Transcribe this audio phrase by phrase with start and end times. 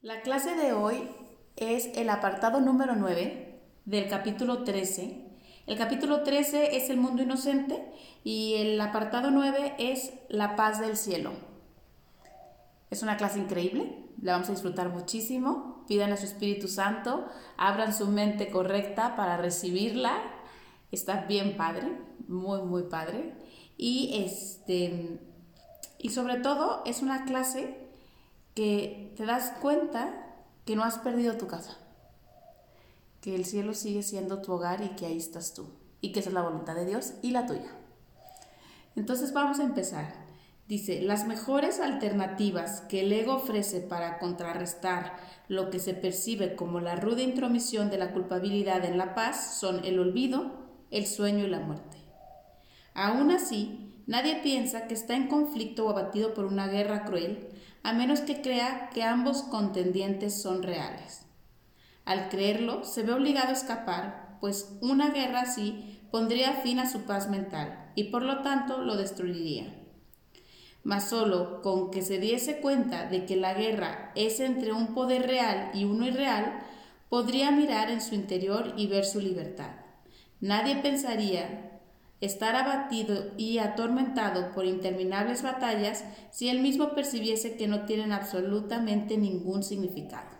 [0.00, 1.10] La clase de hoy
[1.56, 5.26] es el apartado número 9 del capítulo 13.
[5.66, 7.84] El capítulo 13 es el mundo inocente
[8.22, 11.32] y el apartado 9 es la paz del cielo.
[12.90, 15.84] Es una clase increíble, la vamos a disfrutar muchísimo.
[15.88, 17.26] Pidan a su Espíritu Santo,
[17.56, 20.22] abran su mente correcta para recibirla.
[20.92, 21.90] Está bien padre,
[22.28, 23.34] muy, muy padre.
[23.76, 25.18] Y, este,
[25.98, 27.87] y sobre todo es una clase
[28.58, 31.78] que te das cuenta que no has perdido tu casa,
[33.20, 35.68] que el cielo sigue siendo tu hogar y que ahí estás tú,
[36.00, 37.70] y que esa es la voluntad de Dios y la tuya.
[38.96, 40.12] Entonces vamos a empezar.
[40.66, 45.16] Dice, las mejores alternativas que el ego ofrece para contrarrestar
[45.46, 49.84] lo que se percibe como la ruda intromisión de la culpabilidad en la paz son
[49.84, 50.50] el olvido,
[50.90, 51.98] el sueño y la muerte.
[52.92, 57.50] Aún así, nadie piensa que está en conflicto o abatido por una guerra cruel,
[57.82, 61.22] a menos que crea que ambos contendientes son reales.
[62.04, 67.02] Al creerlo, se ve obligado a escapar, pues una guerra así pondría fin a su
[67.02, 69.74] paz mental y por lo tanto lo destruiría.
[70.84, 75.26] Mas solo con que se diese cuenta de que la guerra es entre un poder
[75.26, 76.60] real y uno irreal,
[77.08, 79.72] podría mirar en su interior y ver su libertad.
[80.40, 81.67] Nadie pensaría
[82.20, 89.16] estar abatido y atormentado por interminables batallas si él mismo percibiese que no tienen absolutamente
[89.16, 90.36] ningún significado.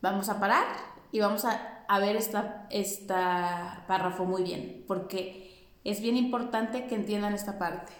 [0.00, 0.66] Vamos a parar
[1.12, 7.34] y vamos a, ver esta, esta párrafo muy bien, porque es bien importante que entiendan
[7.34, 7.92] esta parte.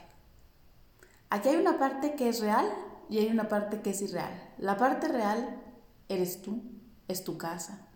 [1.31, 2.67] Aquí hay una parte que es real
[3.09, 4.55] y hay una parte que es irreal.
[4.59, 5.63] La parte real
[6.09, 6.63] eres tú,
[7.09, 7.89] es tu casa,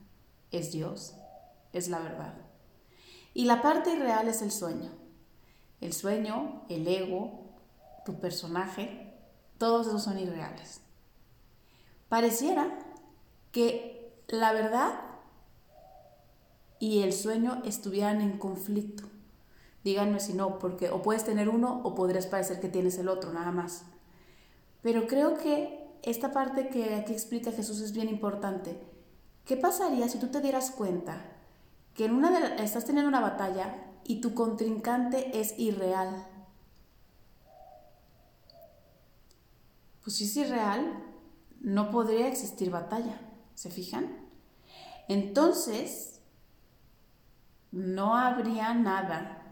[0.50, 1.14] es Dios,
[1.72, 2.49] es la verdad.
[3.40, 4.90] Y la parte irreal es el sueño.
[5.80, 7.40] El sueño, el ego,
[8.04, 9.14] tu personaje,
[9.56, 10.82] todos esos son irreales.
[12.10, 12.68] Pareciera
[13.50, 14.92] que la verdad
[16.78, 19.04] y el sueño estuvieran en conflicto.
[19.84, 23.32] Díganme si no, porque o puedes tener uno o podrías parecer que tienes el otro,
[23.32, 23.86] nada más.
[24.82, 28.78] Pero creo que esta parte que aquí explica Jesús es bien importante.
[29.46, 31.39] ¿Qué pasaría si tú te dieras cuenta
[31.94, 36.26] que en una de estás teniendo una batalla y tu contrincante es irreal.
[40.02, 41.04] Pues si es irreal,
[41.60, 43.20] no podría existir batalla.
[43.54, 44.16] ¿Se fijan?
[45.08, 46.20] Entonces,
[47.72, 49.42] no habría nada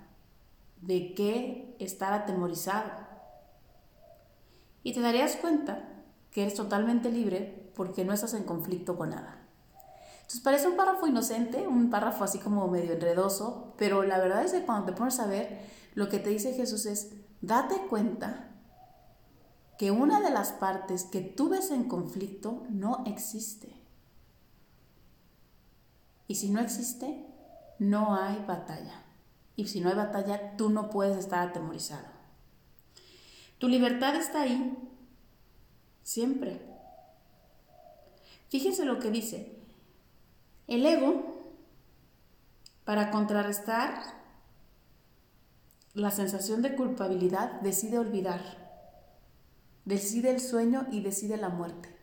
[0.80, 2.90] de qué estar atemorizado.
[4.82, 5.88] Y te darías cuenta
[6.30, 9.37] que eres totalmente libre porque no estás en conflicto con nada.
[10.28, 14.52] Entonces parece un párrafo inocente, un párrafo así como medio enredoso, pero la verdad es
[14.52, 15.58] que cuando te pones a ver,
[15.94, 18.50] lo que te dice Jesús es, date cuenta
[19.78, 23.74] que una de las partes que tú ves en conflicto no existe.
[26.26, 27.24] Y si no existe,
[27.78, 29.02] no hay batalla.
[29.56, 32.06] Y si no hay batalla, tú no puedes estar atemorizado.
[33.56, 34.76] Tu libertad está ahí,
[36.02, 36.60] siempre.
[38.50, 39.57] Fíjense lo que dice,
[40.68, 41.24] el ego,
[42.84, 44.18] para contrarrestar
[45.94, 48.40] la sensación de culpabilidad, decide olvidar,
[49.84, 51.94] decide el sueño y decide la muerte.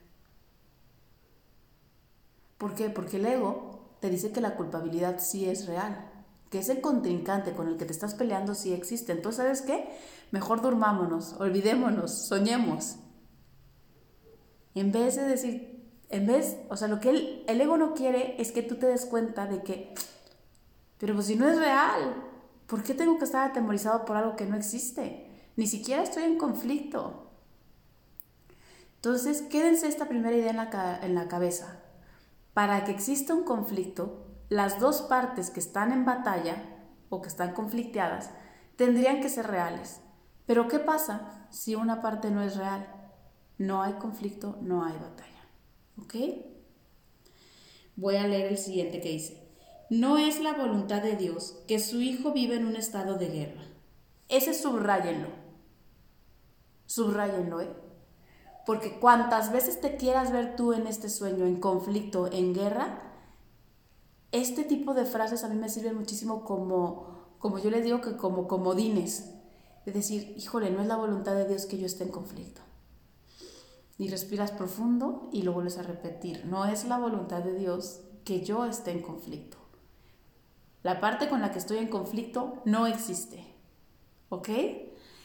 [2.58, 2.90] ¿Por qué?
[2.90, 6.12] Porque el ego te dice que la culpabilidad sí es real,
[6.50, 9.12] que ese contrincante con el que te estás peleando sí existe.
[9.12, 9.90] Entonces, ¿sabes qué?
[10.32, 12.98] Mejor durmámonos, olvidémonos, soñemos.
[14.74, 15.75] En vez de decir,
[16.10, 18.88] en vez, o sea, lo que el, el ego no quiere es que tú te
[18.88, 19.94] des cuenta de que,
[20.98, 22.16] pero pues si no es real,
[22.68, 25.30] ¿por qué tengo que estar atemorizado por algo que no existe?
[25.56, 27.32] Ni siquiera estoy en conflicto.
[28.96, 31.80] Entonces, quédense esta primera idea en la, en la cabeza.
[32.54, 36.56] Para que exista un conflicto, las dos partes que están en batalla
[37.10, 38.32] o que están conflicteadas
[38.76, 40.02] tendrían que ser reales.
[40.46, 42.88] Pero ¿qué pasa si una parte no es real?
[43.58, 45.35] No hay conflicto, no hay batalla.
[46.02, 46.16] ¿Ok?
[47.96, 49.46] Voy a leer el siguiente que dice.
[49.90, 53.62] No es la voluntad de Dios que su hijo viva en un estado de guerra.
[54.30, 55.30] Ese subrayenlo.
[56.88, 57.70] Subrayenlo, ¿eh?
[58.66, 63.00] Porque cuantas veces te quieras ver tú en este sueño, en conflicto, en guerra,
[64.32, 68.18] este tipo de frases a mí me sirven muchísimo como, como yo les digo que
[68.18, 69.32] como comodines.
[69.86, 72.62] Es decir, híjole, no es la voluntad de Dios que yo esté en conflicto.
[73.98, 76.46] Y respiras profundo y lo vuelves a repetir.
[76.46, 79.58] No es la voluntad de Dios que yo esté en conflicto.
[80.84, 83.56] La parte con la que estoy en conflicto no existe.
[84.30, 84.50] ¿Ok?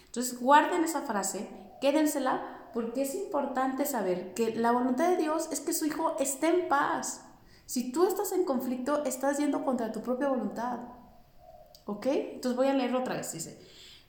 [0.07, 1.49] Entonces guarden esa frase,
[1.81, 6.49] quédensela porque es importante saber que la voluntad de Dios es que su hijo esté
[6.49, 7.25] en paz.
[7.67, 10.81] Si tú estás en conflicto, estás yendo contra tu propia voluntad.
[11.87, 12.07] ¿Ok?
[12.07, 13.33] Entonces voy a leerlo otra vez.
[13.33, 13.61] Dice,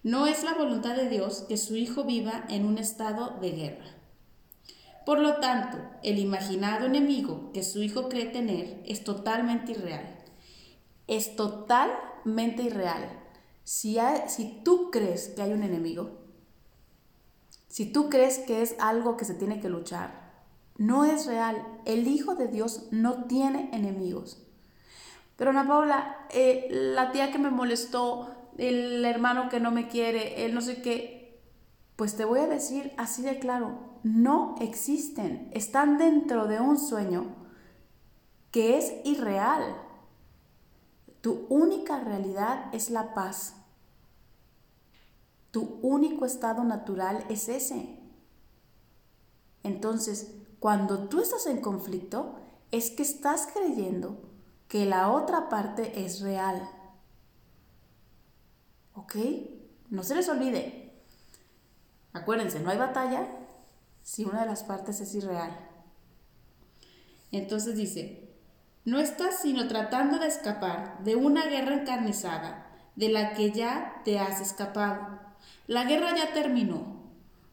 [0.03, 3.85] no es la voluntad de Dios que su hijo viva en un estado de guerra.
[5.05, 10.17] Por lo tanto, el imaginado enemigo que su hijo cree tener es totalmente irreal.
[11.07, 13.09] Es totalmente irreal.
[13.63, 16.21] Si, si tú crees que hay un enemigo,
[17.67, 20.33] si tú crees que es algo que se tiene que luchar,
[20.77, 21.65] no es real.
[21.85, 24.45] El Hijo de Dios no tiene enemigos.
[25.35, 30.45] Pero Ana Paula, eh, la tía que me molestó, el hermano que no me quiere,
[30.45, 31.20] el no sé qué,
[32.01, 35.51] pues te voy a decir así de claro, no existen.
[35.53, 37.35] Están dentro de un sueño
[38.49, 39.75] que es irreal.
[41.21, 43.53] Tu única realidad es la paz.
[45.51, 47.99] Tu único estado natural es ese.
[49.61, 52.39] Entonces, cuando tú estás en conflicto,
[52.71, 54.17] es que estás creyendo
[54.67, 56.67] que la otra parte es real.
[58.95, 59.17] ¿Ok?
[59.91, 60.90] No se les olvide.
[62.13, 63.27] Acuérdense, no hay batalla
[64.03, 65.57] si una de las partes es irreal.
[67.31, 68.29] Entonces dice,
[68.83, 74.19] no estás sino tratando de escapar de una guerra encarnizada de la que ya te
[74.19, 75.19] has escapado.
[75.67, 77.01] La guerra ya terminó,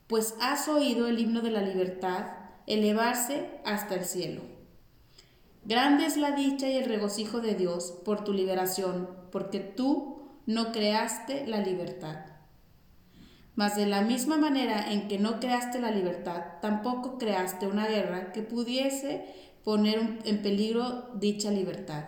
[0.06, 2.26] pues has oído el himno de la libertad
[2.66, 4.42] elevarse hasta el cielo.
[5.64, 10.72] Grande es la dicha y el regocijo de Dios por tu liberación, porque tú no
[10.72, 12.24] creaste la libertad.
[13.58, 18.30] Mas de la misma manera en que no creaste la libertad, tampoco creaste una guerra
[18.30, 19.26] que pudiese
[19.64, 22.04] poner en peligro dicha libertad.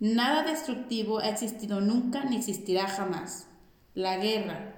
[0.00, 3.46] Nada destructivo ha existido nunca ni existirá jamás.
[3.94, 4.74] La guerra,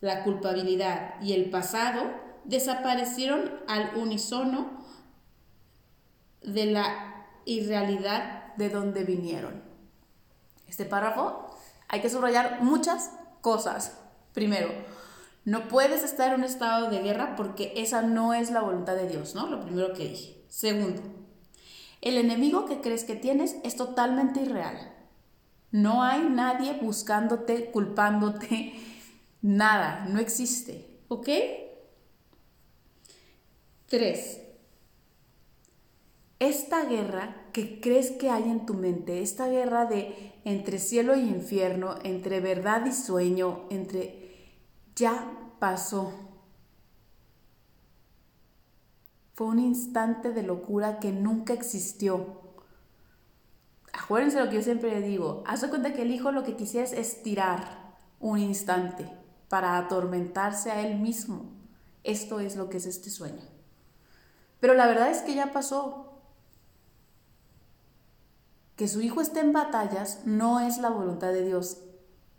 [0.00, 2.12] la culpabilidad y el pasado
[2.44, 4.78] desaparecieron al unísono
[6.40, 9.60] de la irrealidad de donde vinieron.
[10.68, 11.50] Este párrafo
[11.88, 13.10] hay que subrayar muchas
[13.40, 14.03] cosas.
[14.34, 14.68] Primero,
[15.44, 19.08] no puedes estar en un estado de guerra porque esa no es la voluntad de
[19.08, 19.46] Dios, ¿no?
[19.46, 20.44] Lo primero que dije.
[20.48, 21.02] Segundo,
[22.02, 24.92] el enemigo que crees que tienes es totalmente irreal.
[25.70, 28.74] No hay nadie buscándote, culpándote,
[29.42, 30.86] nada, no existe.
[31.08, 31.28] ¿Ok?
[33.86, 34.40] Tres,
[36.38, 41.20] esta guerra que crees que hay en tu mente, esta guerra de entre cielo y
[41.20, 44.23] infierno, entre verdad y sueño, entre
[44.96, 46.12] ya pasó.
[49.34, 52.40] Fue un instante de locura que nunca existió.
[53.92, 56.92] Acuérdense lo que yo siempre digo, haz cuenta que el hijo lo que quisiera es
[56.92, 59.10] estirar un instante
[59.48, 61.50] para atormentarse a él mismo.
[62.02, 63.42] Esto es lo que es este sueño.
[64.60, 66.20] Pero la verdad es que ya pasó.
[68.76, 71.83] Que su hijo esté en batallas no es la voluntad de Dios.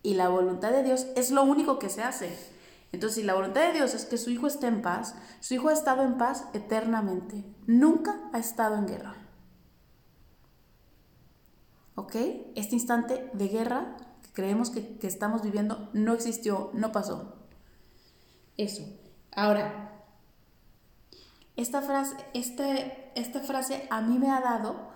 [0.06, 2.38] Y la voluntad de Dios es lo único que se hace.
[2.92, 5.70] Entonces, si la voluntad de Dios es que su hijo esté en paz, su hijo
[5.70, 7.44] ha estado en paz eternamente.
[7.66, 9.16] Nunca ha estado en guerra.
[11.96, 12.18] ¿Ok?
[12.54, 17.48] Este instante de guerra que creemos que, estamos viviendo no existió, no pasó.
[18.58, 18.84] Eso.
[19.36, 20.04] Ahora,
[21.56, 24.92] esta frase, este, esta frase a mí me ha dado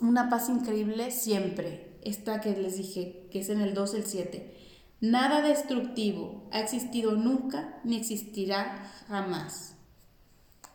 [0.00, 1.89] una paz increíble siempre.
[2.02, 4.56] Esta que les dije, que es en el 2, el 7.
[5.00, 9.74] Nada destructivo ha existido nunca ni existirá jamás.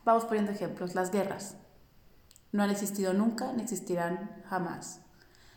[0.03, 0.95] Vamos poniendo ejemplos.
[0.95, 1.57] Las guerras
[2.51, 5.01] no han existido nunca ni existirán jamás.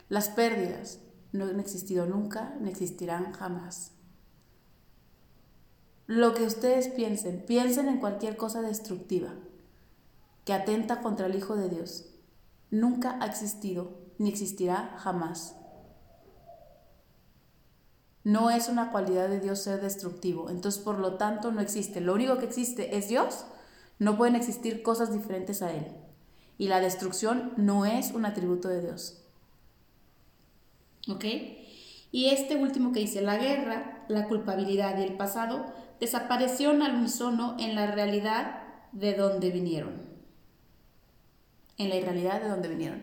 [0.08, 1.00] Las pérdidas
[1.32, 3.92] no han existido nunca ni existirán jamás.
[6.06, 9.34] Lo que ustedes piensen, piensen en cualquier cosa destructiva
[10.46, 12.06] que atenta contra el Hijo de Dios.
[12.70, 15.58] Nunca ha existido ni existirá jamás.
[18.28, 22.02] No es una cualidad de Dios ser destructivo, entonces por lo tanto no existe.
[22.02, 23.47] Lo único que existe es Dios,
[23.99, 25.87] no pueden existir cosas diferentes a Él.
[26.58, 29.25] Y la destrucción no es un atributo de Dios.
[31.08, 31.25] ¿Ok?
[32.12, 35.64] Y este último que dice, la guerra, la culpabilidad y el pasado
[35.99, 38.61] desaparecieron al unísono en la realidad
[38.92, 40.02] de donde vinieron.
[41.78, 43.02] En la irrealidad de donde vinieron.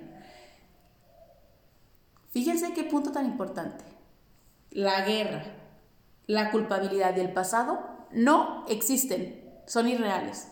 [2.30, 3.95] Fíjense qué punto tan importante
[4.76, 5.46] la guerra,
[6.28, 7.80] la culpabilidad y el pasado
[8.12, 10.50] no existen, son irreales.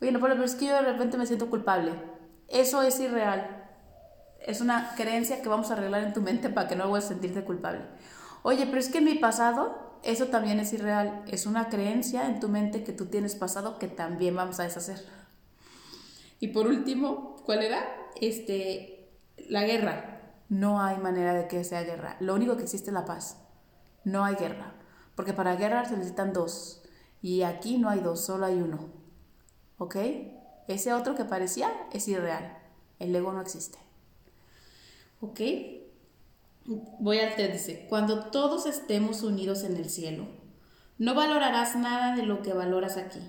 [0.00, 1.92] Oye, no, pero es que yo de repente me siento culpable.
[2.48, 3.66] Eso es irreal.
[4.40, 7.08] Es una creencia que vamos a arreglar en tu mente para que no vuelvas a
[7.08, 7.80] sentirte culpable.
[8.42, 11.24] Oye, pero es que mi pasado eso también es irreal.
[11.28, 15.02] Es una creencia en tu mente que tú tienes pasado que también vamos a deshacer.
[16.40, 17.88] Y por último, ¿cuál era?
[18.20, 19.08] Este,
[19.48, 20.21] la guerra.
[20.52, 22.18] No hay manera de que sea guerra.
[22.20, 23.38] Lo único que existe es la paz.
[24.04, 24.74] No hay guerra.
[25.14, 26.82] Porque para guerra se necesitan dos.
[27.22, 28.90] Y aquí no hay dos, solo hay uno.
[29.78, 29.96] ¿Ok?
[30.68, 32.58] Ese otro que parecía es irreal.
[32.98, 33.78] El ego no existe.
[35.22, 35.40] ¿Ok?
[37.00, 40.26] Voy al 3, dice, cuando todos estemos unidos en el cielo,
[40.98, 43.20] no valorarás nada de lo que valoras aquí,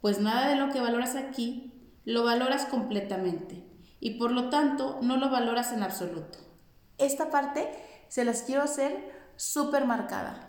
[0.00, 1.70] pues nada de lo que valoras aquí
[2.04, 3.63] lo valoras completamente
[4.04, 6.36] y por lo tanto no lo valoras en absoluto.
[6.98, 7.72] Esta parte
[8.08, 10.46] se las quiero hacer súper marcada.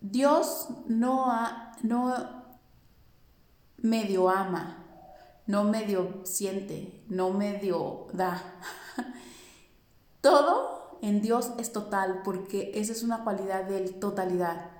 [0.00, 2.42] Dios no, ha, no
[3.76, 4.82] medio ama,
[5.46, 8.42] no medio siente, no medio da.
[10.22, 14.70] Todo en Dios es total porque esa es una cualidad de totalidad.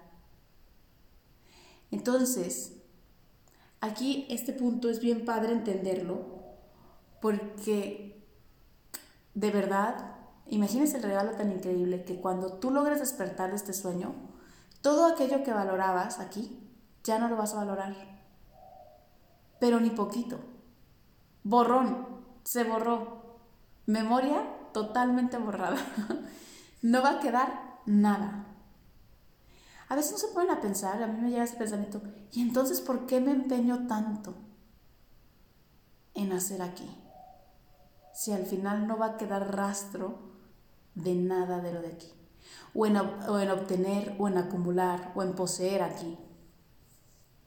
[1.91, 2.74] Entonces,
[3.85, 6.27] aquí este punto es bien padre entenderlo
[7.21, 8.15] porque
[9.35, 9.97] de verdad,
[10.47, 14.15] imagínese el regalo tan increíble que cuando tú logres despertar de este sueño,
[14.81, 16.61] todo aquello que valorabas aquí
[17.03, 17.95] ya no lo vas a valorar.
[19.59, 20.39] Pero ni poquito.
[21.43, 22.07] Borrón,
[22.45, 23.39] se borró.
[23.87, 25.77] Memoria totalmente borrada.
[26.83, 28.47] no va a quedar nada.
[29.89, 32.01] A veces no se ponen a pensar, a mí me llega ese pensamiento,
[32.33, 34.35] ¿y entonces por qué me empeño tanto
[36.15, 36.89] en hacer aquí?
[38.13, 40.35] Si al final no va a quedar rastro
[40.95, 42.13] de nada de lo de aquí.
[42.75, 46.19] O en, o en obtener, o en acumular, o en poseer aquí.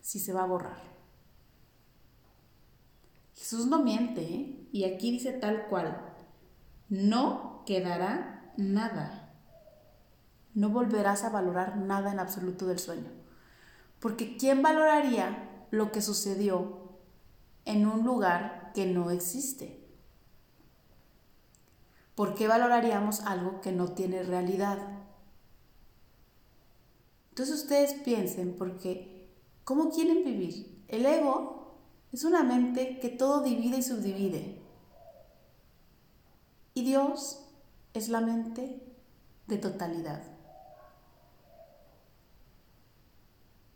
[0.01, 0.81] Si se va a borrar.
[3.33, 4.67] Jesús no miente, ¿eh?
[4.71, 6.01] y aquí dice tal cual,
[6.89, 9.26] no quedará nada.
[10.57, 13.11] No volverás a valorar nada en absoluto del sueño.
[13.99, 16.97] Porque ¿quién valoraría lo que sucedió
[17.65, 19.87] en un lugar que no existe?
[22.15, 24.79] ¿Por qué valoraríamos algo que no tiene realidad?
[27.29, 29.29] Entonces ustedes piensen, porque
[29.63, 30.83] ¿cómo quieren vivir?
[30.87, 31.77] El ego
[32.11, 34.59] es una mente que todo divide y subdivide.
[36.73, 37.45] Y Dios
[37.93, 38.81] es la mente
[39.45, 40.36] de totalidad.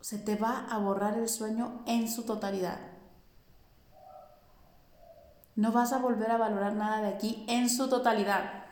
[0.02, 2.80] Se te va a borrar el sueño en su totalidad.
[5.54, 8.64] No vas a volver a valorar nada de aquí en su totalidad.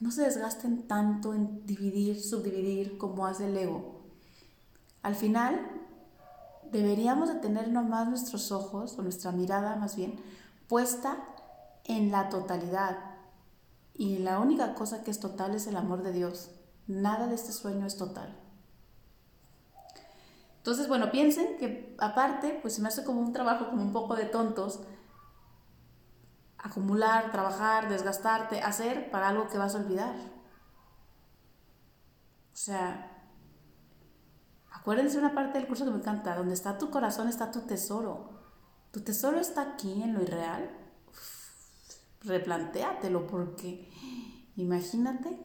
[0.00, 4.02] No se desgasten tanto en dividir, subdividir como hace el ego.
[5.02, 5.58] Al final,
[6.70, 10.20] deberíamos de tener nomás nuestros ojos, o nuestra mirada más bien,
[10.68, 11.24] puesta
[11.84, 12.98] en la totalidad.
[13.94, 16.50] Y la única cosa que es total es el amor de Dios.
[16.90, 18.36] Nada de este sueño es total.
[20.58, 24.14] Entonces, bueno, piensen que aparte, pues se me hace como un trabajo como un poco
[24.16, 24.80] de tontos,
[26.58, 30.14] acumular, trabajar, desgastarte, hacer para algo que vas a olvidar.
[32.52, 33.10] O sea,
[34.80, 38.30] Acuérdense una parte del curso que me encanta, donde está tu corazón está tu tesoro.
[38.92, 40.70] Tu tesoro está aquí en lo irreal.
[42.22, 43.90] replantéatelo porque
[44.56, 45.38] imagínate,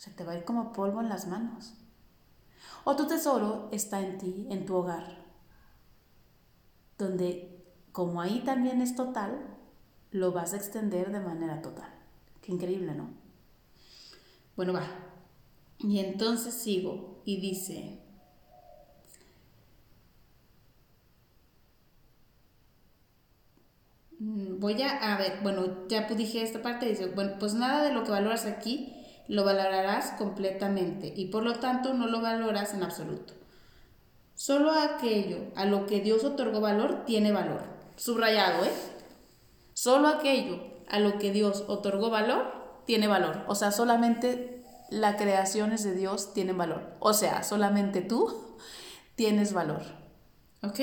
[0.00, 1.74] se te va a ir como polvo en las manos.
[2.84, 5.26] O tu tesoro está en ti, en tu hogar,
[6.96, 9.38] donde como ahí también es total,
[10.10, 11.90] lo vas a extender de manera total.
[12.40, 13.10] Qué increíble, ¿no?
[14.56, 14.84] Bueno, va.
[15.80, 18.00] Y entonces sigo y dice,
[24.18, 27.92] mm, voy a, a ver, bueno, ya dije esta parte, dice, bueno, pues nada de
[27.92, 28.96] lo que valoras aquí
[29.30, 33.32] lo valorarás completamente y por lo tanto no lo valoras en absoluto.
[34.34, 37.62] Solo aquello a lo que Dios otorgó valor tiene valor.
[37.94, 38.72] Subrayado, ¿eh?
[39.72, 40.58] Solo aquello
[40.88, 43.44] a lo que Dios otorgó valor tiene valor.
[43.46, 46.96] O sea, solamente las creaciones de Dios tienen valor.
[46.98, 48.56] O sea, solamente tú
[49.14, 49.82] tienes valor.
[50.64, 50.80] ¿Ok?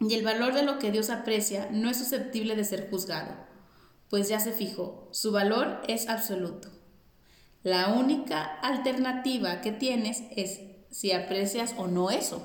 [0.00, 3.34] Y el valor de lo que Dios aprecia no es susceptible de ser juzgado,
[4.10, 6.68] pues ya se fijó, su valor es absoluto.
[7.62, 12.42] La única alternativa que tienes es si aprecias o no eso.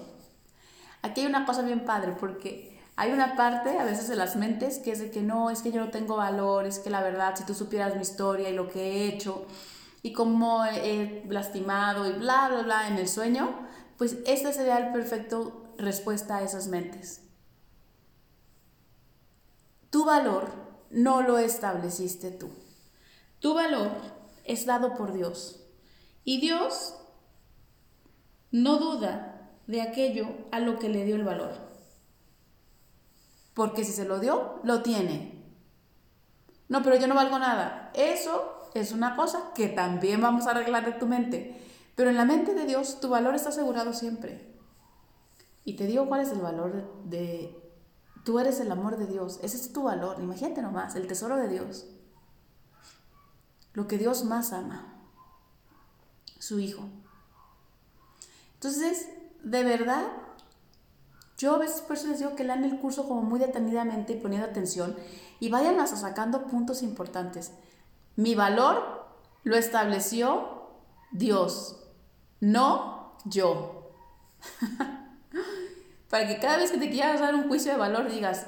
[1.01, 4.79] Aquí hay una cosa bien padre, porque hay una parte a veces de las mentes
[4.79, 7.35] que es de que no, es que yo no tengo valor, es que la verdad,
[7.35, 9.45] si tú supieras mi historia y lo que he hecho
[10.01, 14.93] y cómo he lastimado y bla, bla, bla en el sueño, pues esta sería la
[14.93, 15.37] perfecta
[15.77, 17.21] respuesta a esas mentes.
[19.89, 22.49] Tu valor no lo estableciste tú.
[23.39, 23.91] Tu valor
[24.43, 25.63] es dado por Dios.
[26.23, 26.95] Y Dios
[28.51, 31.51] no duda de aquello a lo que le dio el valor.
[33.53, 35.43] Porque si se lo dio, lo tiene.
[36.67, 37.91] No, pero yo no valgo nada.
[37.93, 41.59] Eso es una cosa que también vamos a arreglar de tu mente.
[41.95, 44.55] Pero en la mente de Dios tu valor está asegurado siempre.
[45.65, 47.58] Y te digo cuál es el valor de,
[48.29, 49.39] Tú eres el amor de Dios.
[49.41, 50.17] Ese es tu valor.
[50.19, 51.87] Imagínate nomás, el tesoro de Dios.
[53.73, 54.99] Lo que Dios más ama.
[56.37, 56.87] Su Hijo.
[58.53, 59.09] Entonces,
[59.41, 60.03] de verdad,
[61.39, 64.47] yo a veces por les digo que lean el curso como muy detenidamente y poniendo
[64.47, 64.95] atención
[65.39, 67.53] y vayan hasta sacando puntos importantes.
[68.15, 69.07] Mi valor
[69.41, 70.69] lo estableció
[71.11, 71.83] Dios,
[72.41, 73.89] no yo.
[76.09, 78.47] Para que cada vez que te quieras dar un juicio de valor digas,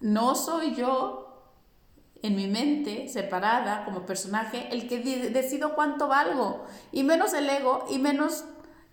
[0.00, 1.28] no soy yo
[2.22, 5.00] en mi mente separada como personaje el que
[5.30, 8.44] decido cuánto valgo, y menos el ego, y menos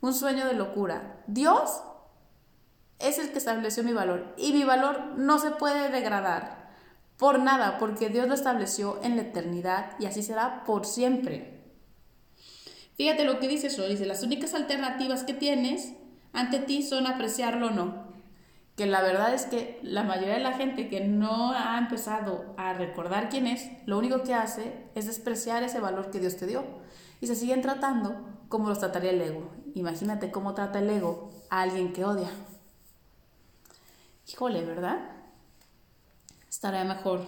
[0.02, 1.24] un sueño de locura.
[1.28, 1.82] Dios
[2.98, 6.70] es el que estableció mi valor, y mi valor no se puede degradar
[7.18, 11.60] por nada, porque Dios lo estableció en la eternidad y así será por siempre.
[12.96, 15.94] Fíjate lo que dice eso, dice, las únicas alternativas que tienes
[16.34, 18.09] ante ti son apreciarlo o no
[18.80, 22.74] que la verdad es que la mayoría de la gente que no ha empezado a
[22.74, 26.64] recordar quién es, lo único que hace es despreciar ese valor que Dios te dio.
[27.20, 28.16] Y se siguen tratando
[28.48, 29.52] como los trataría el ego.
[29.76, 32.30] Imagínate cómo trata el ego a alguien que odia.
[34.32, 35.12] Híjole, ¿verdad?
[36.50, 37.20] Estaría mejor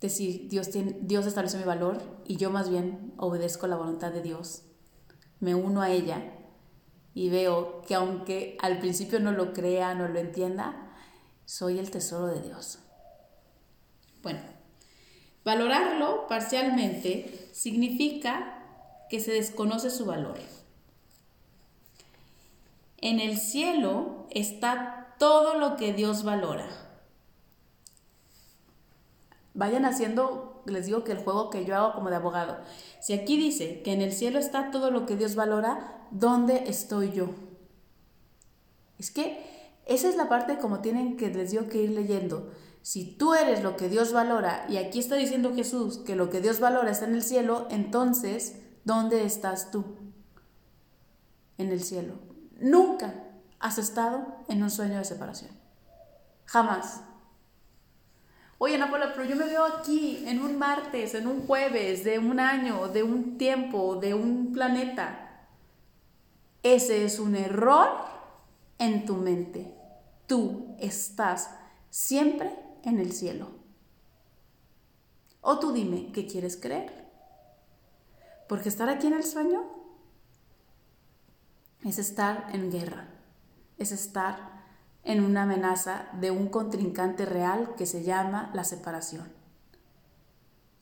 [0.00, 4.22] decir, Dios, tiene, Dios estableció mi valor y yo más bien obedezco la voluntad de
[4.22, 4.62] Dios.
[5.40, 6.37] Me uno a ella
[7.14, 10.94] y veo que aunque al principio no lo crea, no lo entienda,
[11.44, 12.78] soy el tesoro de Dios.
[14.22, 14.40] Bueno,
[15.44, 18.58] valorarlo parcialmente significa
[19.08, 20.38] que se desconoce su valor.
[22.98, 26.68] En el cielo está todo lo que Dios valora.
[29.54, 32.58] Vayan haciendo, les digo que el juego que yo hago como de abogado.
[33.00, 37.12] Si aquí dice que en el cielo está todo lo que Dios valora, ¿dónde estoy
[37.12, 37.30] yo?
[38.98, 39.44] Es que
[39.86, 42.52] esa es la parte como tienen que les digo que ir leyendo.
[42.82, 46.40] Si tú eres lo que Dios valora, y aquí está diciendo Jesús que lo que
[46.40, 49.84] Dios valora está en el cielo, entonces, ¿dónde estás tú?
[51.56, 52.14] En el cielo.
[52.60, 53.14] Nunca
[53.60, 55.50] has estado en un sueño de separación.
[56.44, 57.02] Jamás.
[58.60, 62.40] Oye, Napola, pero yo me veo aquí en un martes, en un jueves, de un
[62.40, 65.46] año, de un tiempo, de un planeta.
[66.64, 67.88] Ese es un error
[68.78, 69.72] en tu mente.
[70.26, 71.54] Tú estás
[71.88, 73.50] siempre en el cielo.
[75.40, 77.06] O tú dime, ¿qué quieres creer?
[78.48, 79.62] Porque estar aquí en el sueño
[81.84, 83.08] es estar en guerra,
[83.78, 84.47] es estar
[85.08, 89.32] en una amenaza de un contrincante real que se llama la separación.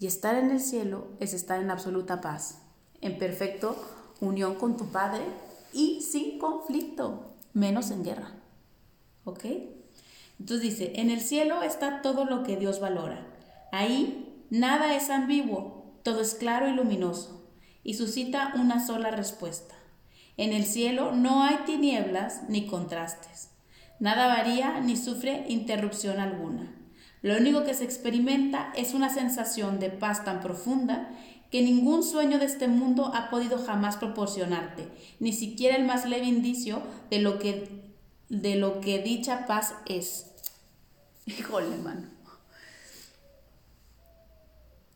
[0.01, 2.59] Y estar en el cielo es estar en absoluta paz,
[3.01, 3.77] en perfecto
[4.21, 5.23] unión con tu Padre
[5.73, 8.33] y sin conflicto, menos en guerra.
[9.25, 9.45] ¿Ok?
[10.41, 13.25] Entonces dice, en el cielo está todo lo que Dios valora.
[13.71, 17.49] Ahí nada es ambiguo, todo es claro y luminoso,
[17.85, 19.77] y suscita una sola respuesta.
[20.37, 23.56] En el cielo no hay tinieblas ni contrastes.
[23.99, 26.73] Nada varía ni sufre interrupción alguna.
[27.23, 31.11] Lo único que se experimenta es una sensación de paz tan profunda
[31.51, 34.89] que ningún sueño de este mundo ha podido jamás proporcionarte,
[35.21, 37.95] ni siquiera el más leve indicio de lo que,
[38.29, 40.33] de lo que dicha paz es.
[41.27, 42.17] Híjole, mano.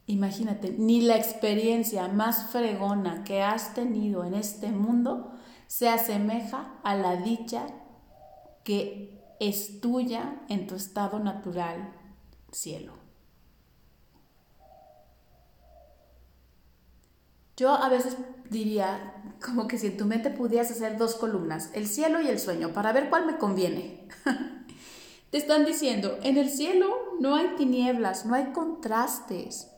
[0.06, 5.32] Imagínate, ni la experiencia más fregona que has tenido en este mundo
[5.68, 7.66] se asemeja a la dicha
[8.70, 11.92] que es tuya en tu estado natural,
[12.52, 12.92] cielo.
[17.56, 18.16] Yo a veces
[18.48, 22.38] diría como que si en tu mente pudieras hacer dos columnas, el cielo y el
[22.38, 24.06] sueño, para ver cuál me conviene.
[25.32, 29.68] Te están diciendo, en el cielo no hay tinieblas, no hay contrastes,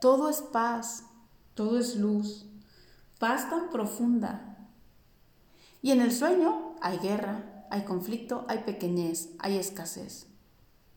[0.00, 1.06] todo es paz,
[1.54, 2.46] todo es luz,
[3.18, 4.68] paz tan profunda.
[5.82, 10.26] Y en el sueño hay guerra, hay conflicto, hay pequeñez, hay escasez,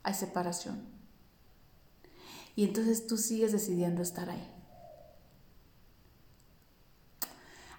[0.04, 0.84] hay separación.
[2.54, 4.46] Y entonces tú sigues decidiendo estar ahí.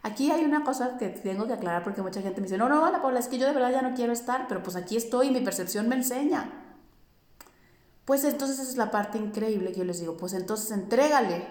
[0.03, 2.87] Aquí hay una cosa que tengo que aclarar porque mucha gente me dice, no, no,
[2.87, 5.29] Ana Paula, es que yo de verdad ya no quiero estar, pero pues aquí estoy
[5.29, 6.79] y mi percepción me enseña.
[8.07, 11.47] Pues entonces esa es la parte increíble que yo les digo, pues entonces entrégale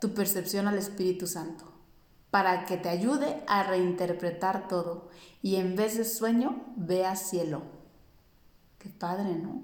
[0.00, 1.73] tu percepción al Espíritu Santo
[2.34, 5.08] para que te ayude a reinterpretar todo
[5.40, 7.62] y en vez de sueño veas cielo.
[8.80, 9.62] Qué padre, ¿no?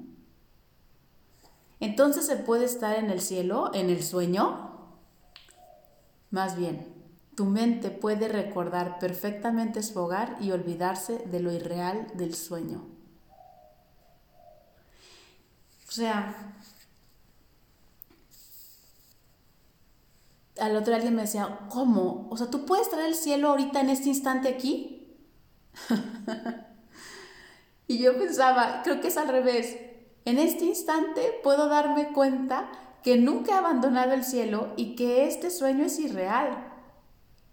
[1.81, 4.71] Entonces se puede estar en el cielo, en el sueño.
[6.31, 6.95] Más bien,
[7.35, 12.87] tu mente puede recordar perfectamente su hogar y olvidarse de lo irreal del sueño.
[15.89, 16.55] O sea,
[20.61, 22.29] al otro alguien me decía, ¿cómo?
[22.31, 25.17] O sea, ¿tú puedes traer el cielo ahorita en este instante aquí?
[27.87, 29.77] y yo pensaba, creo que es al revés.
[30.25, 32.71] En este instante puedo darme cuenta
[33.03, 36.67] que nunca he abandonado el cielo y que este sueño es irreal.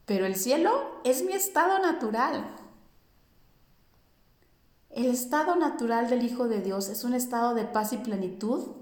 [0.06, 2.56] Pero el cielo es mi estado natural.
[4.90, 8.76] El estado natural del Hijo de Dios es un estado de paz y plenitud,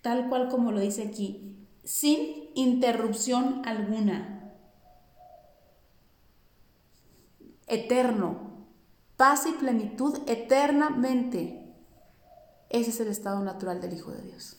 [0.00, 1.55] tal cual como lo dice aquí,
[1.86, 4.52] sin interrupción alguna.
[7.68, 8.66] Eterno,
[9.16, 11.74] paz y plenitud eternamente.
[12.68, 14.56] Ese es el estado natural del Hijo de Dios.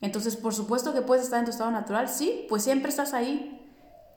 [0.00, 3.70] Entonces, por supuesto que puedes estar en tu estado natural, sí, pues siempre estás ahí.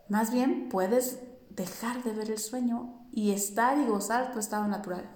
[0.08, 5.10] Más bien, puedes dejar de ver el sueño y estar y gozar tu estado natural.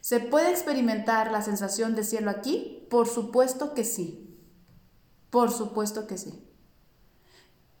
[0.00, 2.86] ¿Se puede experimentar la sensación de cielo aquí?
[2.90, 4.23] Por supuesto que sí.
[5.34, 6.32] Por supuesto que sí.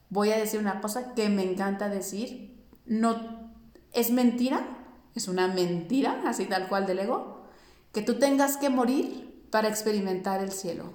[0.08, 2.66] Voy a decir una cosa que me encanta decir.
[2.84, 3.52] No
[3.92, 4.66] es mentira,
[5.14, 7.44] es una mentira, así tal cual del ego,
[7.92, 10.94] que tú tengas que morir para experimentar el cielo.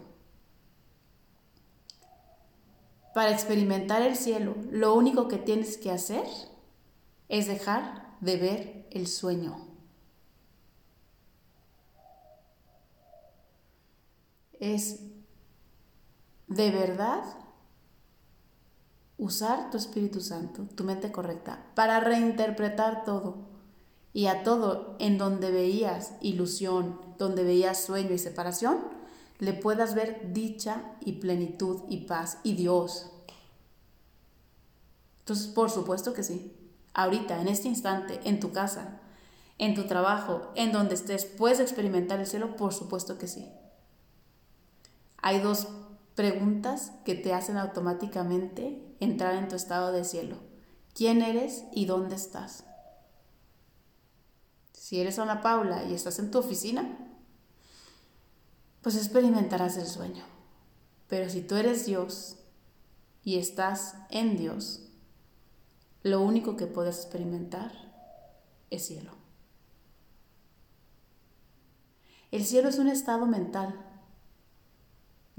[3.13, 6.25] Para experimentar el cielo, lo único que tienes que hacer
[7.29, 9.69] es dejar de ver el sueño.
[14.59, 14.99] es
[16.49, 17.23] de verdad
[19.17, 23.47] usar tu Espíritu Santo, tu mente correcta, para reinterpretar todo.
[24.11, 28.79] Y a todo en donde veías ilusión, donde veías sueño y separación,
[29.37, 33.11] le puedas ver dicha y plenitud y paz y Dios.
[35.19, 36.55] Entonces, por supuesto que sí.
[36.93, 38.99] Ahorita, en este instante, en tu casa,
[39.59, 43.47] en tu trabajo, en donde estés, puedes experimentar el cielo, por supuesto que sí.
[45.21, 45.67] Hay dos
[46.19, 50.35] preguntas que te hacen automáticamente entrar en tu estado de cielo.
[50.93, 52.65] ¿Quién eres y dónde estás?
[54.73, 56.97] Si eres Ana Paula y estás en tu oficina,
[58.81, 60.25] pues experimentarás el sueño.
[61.07, 62.35] Pero si tú eres Dios
[63.23, 64.89] y estás en Dios,
[66.03, 67.71] lo único que puedes experimentar
[68.71, 69.13] es cielo.
[72.31, 73.88] El cielo es un estado mental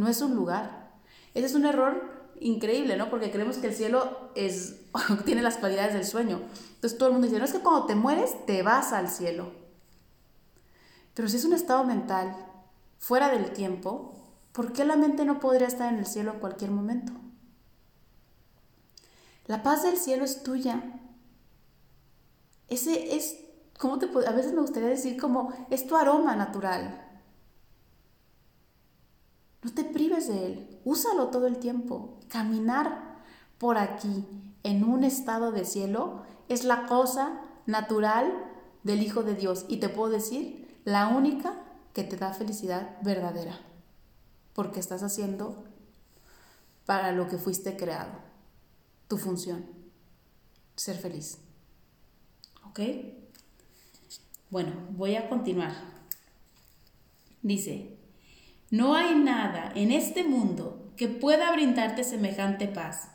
[0.00, 0.90] no es un lugar.
[1.34, 3.10] Ese es un error increíble, ¿no?
[3.10, 4.80] Porque creemos que el cielo es,
[5.26, 6.40] tiene las cualidades del sueño.
[6.74, 9.52] Entonces todo el mundo dice, no es que cuando te mueres te vas al cielo.
[11.12, 12.34] Pero si es un estado mental
[12.98, 14.14] fuera del tiempo,
[14.52, 17.12] ¿por qué la mente no podría estar en el cielo en cualquier momento?
[19.48, 20.82] La paz del cielo es tuya.
[22.68, 23.38] Ese es,
[23.78, 27.09] ¿cómo te A veces me gustaría decir como, es tu aroma natural.
[29.62, 32.18] No te prives de él, úsalo todo el tiempo.
[32.28, 33.18] Caminar
[33.58, 34.26] por aquí
[34.62, 38.32] en un estado de cielo es la cosa natural
[38.82, 43.60] del Hijo de Dios y te puedo decir, la única que te da felicidad verdadera,
[44.54, 45.64] porque estás haciendo
[46.86, 48.12] para lo que fuiste creado,
[49.08, 49.66] tu función,
[50.76, 51.38] ser feliz.
[52.64, 52.80] ¿Ok?
[54.48, 55.72] Bueno, voy a continuar.
[57.42, 57.99] Dice,
[58.70, 63.10] no hay nada en este mundo que pueda brindarte semejante paz,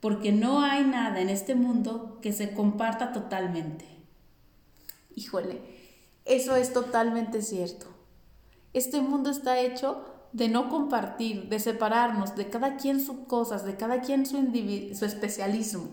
[0.00, 3.86] porque no hay nada en este mundo que se comparta totalmente.
[5.14, 5.60] Híjole,
[6.24, 7.86] eso es totalmente cierto.
[8.72, 13.76] Este mundo está hecho de no compartir, de separarnos, de cada quien sus cosas, de
[13.76, 14.36] cada quien su,
[14.94, 15.88] su especialismo.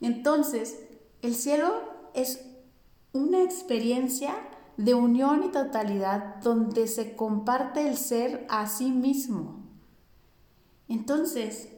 [0.00, 0.78] Entonces,
[1.20, 1.82] el cielo
[2.14, 2.46] es
[3.12, 4.34] una experiencia
[4.76, 9.60] de unión y totalidad donde se comparte el ser a sí mismo.
[10.88, 11.68] Entonces,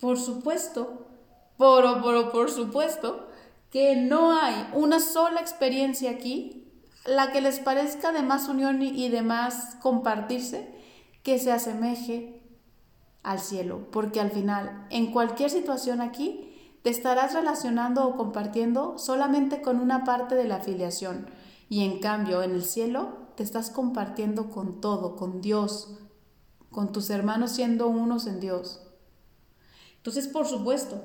[0.00, 1.06] por supuesto,
[1.56, 3.28] por, por, por supuesto,
[3.70, 6.68] que no hay una sola experiencia aquí,
[7.04, 10.74] la que les parezca de más unión y de más compartirse,
[11.22, 12.42] que se asemeje
[13.22, 16.46] al cielo, porque al final, en cualquier situación aquí,
[16.82, 21.26] te estarás relacionando o compartiendo solamente con una parte de la afiliación
[21.70, 25.96] y en cambio en el cielo te estás compartiendo con todo, con Dios,
[26.70, 28.82] con tus hermanos siendo unos en Dios.
[29.96, 31.00] Entonces, por supuesto,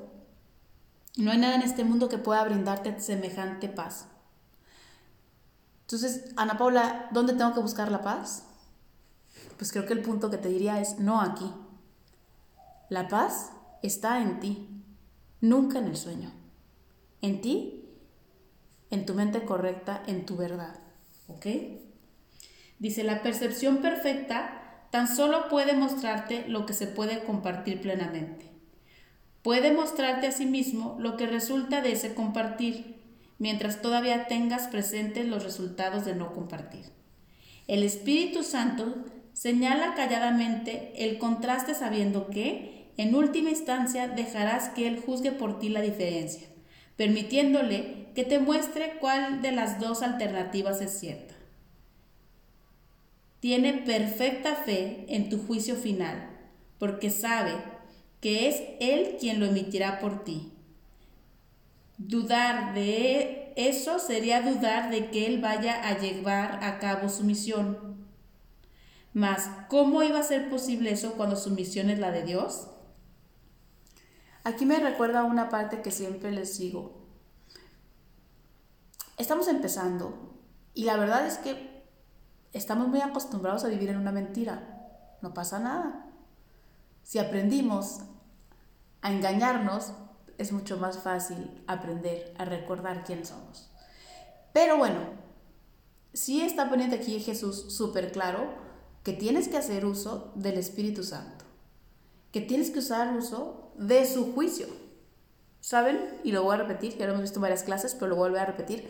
[1.16, 4.08] no hay nada en este mundo que pueda brindarte semejante paz.
[5.82, 8.42] Entonces, Ana Paula, ¿dónde tengo que buscar la paz?
[9.56, 11.48] Pues creo que el punto que te diría es no aquí.
[12.88, 13.52] La paz
[13.82, 14.82] está en ti,
[15.40, 16.32] nunca en el sueño.
[17.22, 17.85] En ti,
[18.90, 20.78] en tu mente correcta, en tu verdad.
[21.28, 21.46] ¿Ok?
[22.78, 28.50] Dice, la percepción perfecta tan solo puede mostrarte lo que se puede compartir plenamente.
[29.42, 32.96] Puede mostrarte a sí mismo lo que resulta de ese compartir,
[33.38, 36.86] mientras todavía tengas presentes los resultados de no compartir.
[37.66, 45.02] El Espíritu Santo señala calladamente el contraste sabiendo que, en última instancia, dejarás que Él
[45.04, 46.48] juzgue por ti la diferencia,
[46.96, 51.34] permitiéndole que te muestre cuál de las dos alternativas es cierta.
[53.40, 56.30] Tiene perfecta fe en tu juicio final,
[56.78, 57.52] porque sabe
[58.22, 60.54] que es Él quien lo emitirá por ti.
[61.98, 67.98] Dudar de eso sería dudar de que Él vaya a llevar a cabo su misión.
[69.12, 72.68] Mas, ¿cómo iba a ser posible eso cuando su misión es la de Dios?
[74.42, 77.05] Aquí me recuerda una parte que siempre les digo.
[79.16, 80.34] Estamos empezando
[80.74, 81.84] y la verdad es que
[82.52, 85.18] estamos muy acostumbrados a vivir en una mentira.
[85.22, 86.06] No pasa nada.
[87.02, 88.00] Si aprendimos
[89.00, 89.92] a engañarnos,
[90.36, 93.70] es mucho más fácil aprender a recordar quién somos.
[94.52, 95.00] Pero bueno,
[96.12, 98.54] sí está poniendo aquí Jesús súper claro
[99.02, 101.44] que tienes que hacer uso del Espíritu Santo,
[102.32, 104.66] que tienes que usar uso de su juicio.
[105.66, 106.20] ¿Saben?
[106.22, 108.38] Y lo voy a repetir, ya lo hemos visto en varias clases, pero lo vuelvo
[108.38, 108.88] a repetir.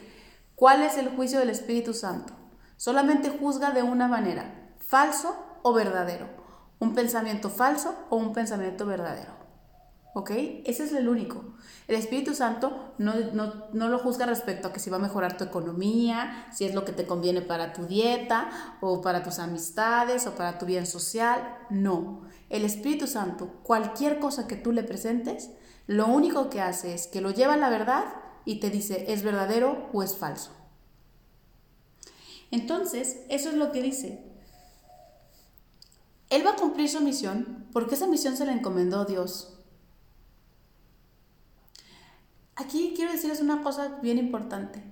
[0.54, 2.34] ¿Cuál es el juicio del Espíritu Santo?
[2.76, 6.28] Solamente juzga de una manera, falso o verdadero.
[6.78, 9.32] Un pensamiento falso o un pensamiento verdadero.
[10.12, 10.32] ¿Ok?
[10.66, 11.54] Ese es el único.
[11.88, 15.44] El Espíritu Santo no, no, lo juzga respecto a que si va a mejorar tu
[15.44, 18.50] economía, si es lo que te conviene para tu dieta
[18.82, 21.56] o para tus amistades o para tu bien social.
[21.70, 22.20] No.
[22.50, 25.52] El Espíritu Santo, cualquier cosa que tú le presentes,
[25.86, 28.04] lo único que hace es que lo lleva a la verdad
[28.44, 30.52] y te dice es verdadero o es falso.
[32.50, 34.24] Entonces, eso es lo que dice.
[36.30, 39.58] Él va a cumplir su misión porque esa misión se la encomendó Dios.
[42.56, 44.82] Aquí quiero decirles una cosa bien importante.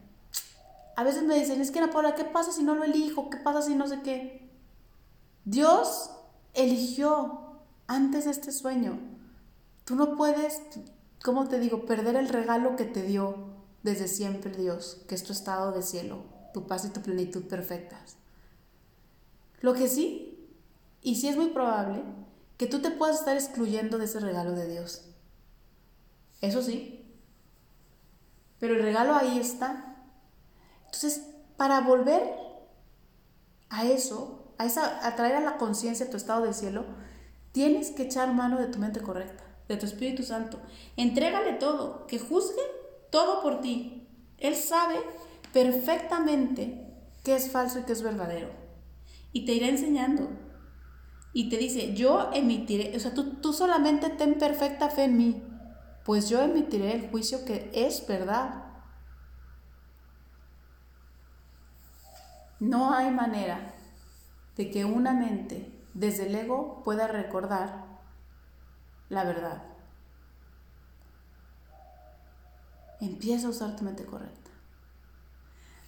[0.96, 3.30] A veces me dicen, es que Ana Paula, ¿qué pasa si no lo elijo?
[3.30, 4.48] ¿Qué pasa si no sé qué?
[5.44, 6.10] Dios
[6.52, 9.13] eligió antes este sueño.
[9.84, 10.62] Tú no puedes,
[11.22, 15.32] ¿cómo te digo?, perder el regalo que te dio desde siempre Dios, que es tu
[15.32, 18.16] estado de cielo, tu paz y tu plenitud perfectas.
[19.60, 20.48] Lo que sí,
[21.02, 22.02] y sí es muy probable,
[22.56, 25.04] que tú te puedas estar excluyendo de ese regalo de Dios.
[26.40, 27.04] Eso sí,
[28.58, 29.96] pero el regalo ahí está.
[30.86, 32.22] Entonces, para volver
[33.68, 36.86] a eso, a, esa, a traer a la conciencia tu estado del cielo,
[37.52, 40.60] tienes que echar mano de tu mente correcta, de tu Espíritu Santo.
[40.96, 42.62] Entrégale todo, que juzgue
[43.10, 44.06] todo por ti.
[44.38, 44.96] Él sabe
[45.52, 46.86] perfectamente
[47.22, 48.50] qué es falso y qué es verdadero.
[49.32, 50.28] Y te irá enseñando.
[51.32, 55.42] Y te dice, yo emitiré, o sea, tú, tú solamente ten perfecta fe en mí
[56.04, 58.66] pues yo emitiré el juicio que es verdad.
[62.60, 63.74] No hay manera
[64.56, 67.83] de que una mente desde el ego pueda recordar
[69.08, 69.62] la verdad.
[73.00, 74.50] Empieza a usar tu mente correcta.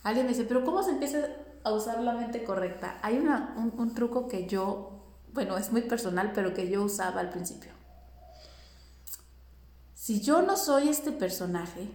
[0.02, 1.18] Alguien me dice, pero ¿cómo se empieza
[1.64, 2.98] a usar la mente correcta?
[3.02, 3.28] Hay un,
[3.76, 5.02] un truco que yo,
[5.32, 7.72] bueno, es muy personal, pero que yo usaba al principio.
[9.94, 11.90] Si yo no soy este personaje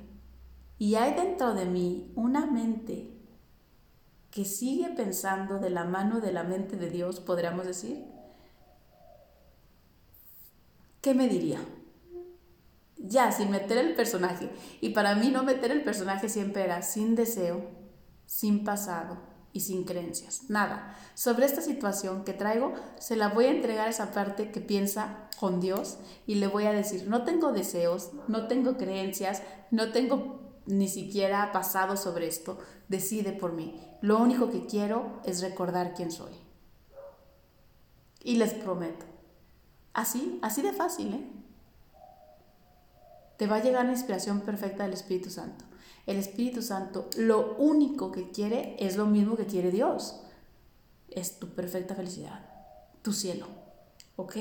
[0.78, 3.18] y hay dentro de mí una mente
[4.32, 8.11] que sigue pensando de la mano de la mente de Dios, podríamos decir,
[11.02, 11.60] ¿qué me diría?
[12.98, 14.50] Ya, sin meter el personaje.
[14.80, 17.70] Y para mí no meter el personaje siempre era sin deseo,
[18.26, 19.18] sin pasado,
[19.54, 20.96] y sin creencias, nada.
[21.14, 25.30] Sobre esta situación que traigo, se la voy a entregar a esa parte que piensa
[25.40, 30.40] con Dios y le voy a decir, no tengo deseos, no tengo creencias, no tengo
[30.66, 33.80] ni siquiera pasado sobre esto, decide por mí.
[34.02, 36.34] Lo único que quiero es recordar quién soy.
[38.24, 39.06] Y les prometo,
[39.94, 41.28] así, así de fácil, ¿eh?
[43.38, 45.66] Te va a llegar la inspiración perfecta del Espíritu Santo.
[46.06, 50.22] El Espíritu Santo lo único que quiere es lo mismo que quiere Dios.
[51.10, 52.46] Es tu perfecta felicidad,
[53.02, 53.48] tu cielo,
[54.16, 54.38] ¿Ok?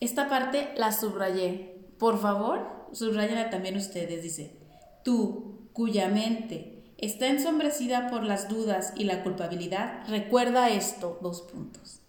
[0.00, 1.86] Esta parte la subrayé.
[1.98, 4.22] Por favor, subrayenla también ustedes.
[4.22, 4.56] Dice,
[5.02, 12.00] tú, cuya mente está ensombrecida por las dudas y la culpabilidad, recuerda esto, dos puntos.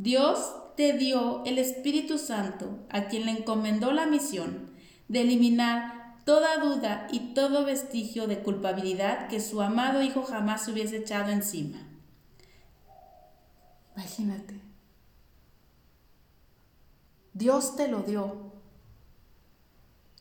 [0.00, 4.70] Dios te dio el Espíritu Santo, a quien le encomendó la misión
[5.08, 10.96] de eliminar toda duda y todo vestigio de culpabilidad que su amado Hijo jamás hubiese
[10.96, 11.76] echado encima.
[13.94, 14.58] Imagínate.
[17.34, 18.54] Dios te lo dio.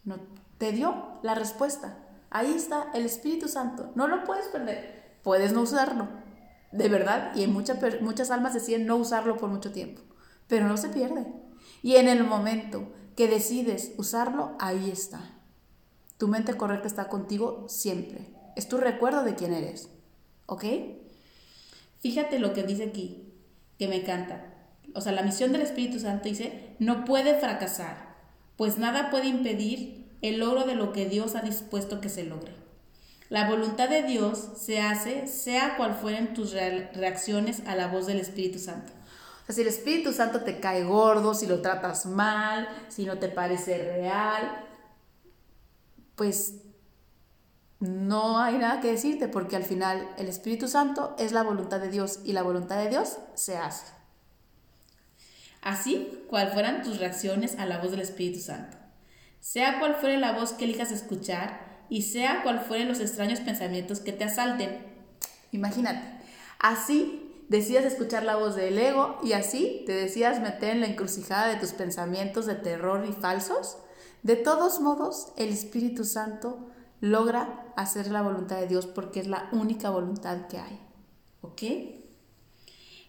[0.03, 0.17] No,
[0.57, 1.99] te dio la respuesta.
[2.29, 3.93] Ahí está el Espíritu Santo.
[3.95, 5.19] No lo puedes perder.
[5.23, 6.09] Puedes no usarlo.
[6.71, 7.31] De verdad.
[7.35, 10.01] Y en muchas, muchas almas deciden no usarlo por mucho tiempo.
[10.47, 11.25] Pero no se pierde.
[11.81, 15.39] Y en el momento que decides usarlo, ahí está.
[16.17, 18.33] Tu mente correcta está contigo siempre.
[18.55, 19.89] Es tu recuerdo de quién eres.
[20.45, 20.65] ¿Ok?
[21.99, 23.33] Fíjate lo que dice aquí,
[23.77, 24.53] que me encanta.
[24.95, 28.15] O sea, la misión del Espíritu Santo dice, no puede fracasar,
[28.57, 32.53] pues nada puede impedir el logro de lo que Dios ha dispuesto que se logre.
[33.29, 38.19] La voluntad de Dios se hace sea cual fueren tus reacciones a la voz del
[38.19, 38.91] Espíritu Santo.
[39.43, 43.19] O sea, si el Espíritu Santo te cae gordo, si lo tratas mal, si no
[43.19, 44.65] te parece real,
[46.15, 46.55] pues
[47.79, 51.89] no hay nada que decirte porque al final el Espíritu Santo es la voluntad de
[51.89, 53.99] Dios y la voluntad de Dios se hace
[55.61, 58.77] así cual fueran tus reacciones a la voz del Espíritu Santo.
[59.39, 63.99] Sea cual fuere la voz que elijas escuchar y sea cual fueren los extraños pensamientos
[63.99, 64.85] que te asalten.
[65.51, 66.01] Imagínate,
[66.59, 71.47] así decidas escuchar la voz del ego y así te decidas meter en la encrucijada
[71.47, 73.77] de tus pensamientos de terror y falsos.
[74.21, 76.69] De todos modos, el Espíritu Santo
[77.01, 80.79] logra hacer la voluntad de Dios porque es la única voluntad que hay.
[81.41, 81.63] ¿Ok?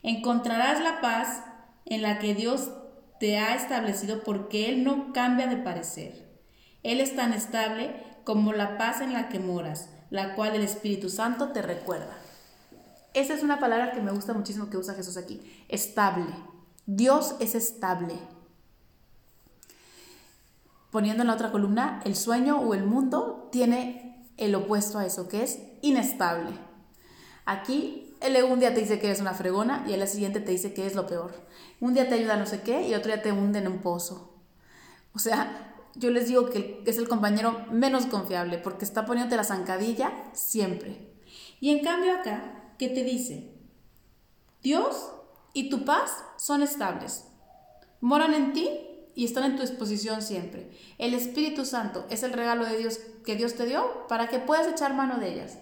[0.02, 1.42] Encontrarás la paz
[1.84, 2.70] en la que Dios
[3.18, 6.30] te ha establecido porque Él no cambia de parecer.
[6.82, 7.94] Él es tan estable
[8.30, 12.16] como la paz en la que moras, la cual el Espíritu Santo te recuerda.
[13.12, 16.32] Esa es una palabra que me gusta muchísimo que usa Jesús aquí, estable.
[16.86, 18.14] Dios es estable.
[20.92, 25.26] Poniendo en la otra columna, el sueño o el mundo tiene el opuesto a eso,
[25.26, 26.52] que es inestable.
[27.46, 28.14] Aquí
[28.48, 30.94] un día te dice que eres una fregona y el siguiente te dice que es
[30.94, 31.32] lo peor.
[31.80, 33.78] Un día te ayuda a no sé qué y otro día te hunde en un
[33.78, 34.38] pozo.
[35.14, 39.44] O sea, yo les digo que es el compañero menos confiable porque está poniéndote la
[39.44, 41.12] zancadilla siempre.
[41.61, 43.55] Y en cambio acá, ¿qué te dice?
[44.62, 45.11] Dios
[45.53, 47.26] y tu paz son estables.
[48.00, 48.70] Moran en ti
[49.14, 50.70] y están en tu disposición siempre.
[50.98, 54.68] El Espíritu Santo es el regalo de Dios que Dios te dio para que puedas
[54.68, 55.59] echar mano de ellas.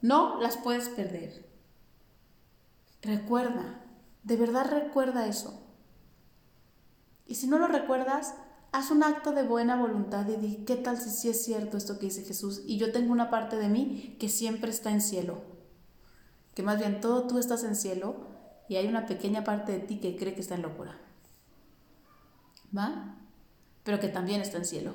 [0.00, 1.46] No las puedes perder.
[3.02, 3.80] Recuerda,
[4.24, 5.62] de verdad recuerda eso.
[7.26, 8.34] Y si no lo recuerdas,
[8.72, 11.98] haz un acto de buena voluntad y di, ¿qué tal si sí es cierto esto
[11.98, 12.62] que dice Jesús?
[12.66, 15.42] Y yo tengo una parte de mí que siempre está en cielo.
[16.54, 18.26] Que más bien todo tú estás en cielo
[18.68, 20.98] y hay una pequeña parte de ti que cree que está en locura.
[22.76, 23.16] ¿Va?
[23.84, 24.94] Pero que también está en cielo.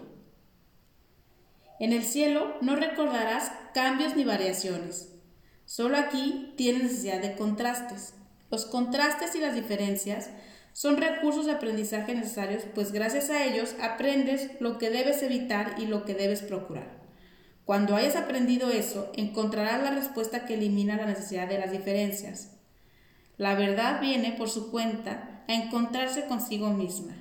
[1.80, 5.10] En el cielo no recordarás cambios ni variaciones.
[5.66, 8.14] Solo aquí tienes necesidad de contrastes.
[8.52, 10.30] Los contrastes y las diferencias
[10.74, 15.86] son recursos de aprendizaje necesarios, pues gracias a ellos aprendes lo que debes evitar y
[15.86, 17.02] lo que debes procurar.
[17.64, 22.58] Cuando hayas aprendido eso, encontrarás la respuesta que elimina la necesidad de las diferencias.
[23.38, 27.16] La verdad viene por su cuenta a encontrarse consigo misma.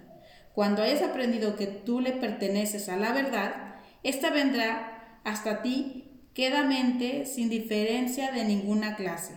[0.54, 7.26] Cuando hayas aprendido que tú le perteneces a la verdad, esta vendrá hasta ti quedamente
[7.26, 9.34] sin diferencia de ninguna clase,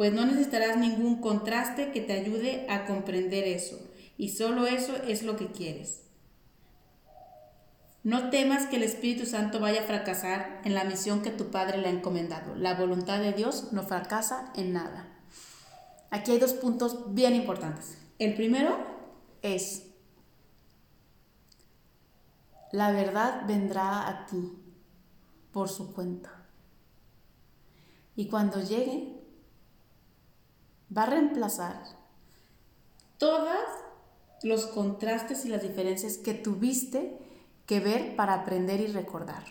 [0.00, 3.78] pues no necesitarás ningún contraste que te ayude a comprender eso,
[4.16, 6.04] y solo eso es lo que quieres.
[8.02, 11.76] No temas que el Espíritu Santo vaya a fracasar en la misión que tu Padre
[11.76, 12.54] le ha encomendado.
[12.54, 15.06] La voluntad de Dios no fracasa en nada.
[16.08, 17.98] Aquí hay dos puntos bien importantes.
[18.18, 18.78] El primero
[19.42, 19.82] es
[22.72, 24.50] la verdad vendrá a ti
[25.52, 26.46] por su cuenta.
[28.16, 29.19] Y cuando llegue,
[30.96, 31.82] va a reemplazar
[33.18, 33.58] todos
[34.42, 37.18] los contrastes y las diferencias que tuviste
[37.66, 39.44] que ver para aprender y recordar.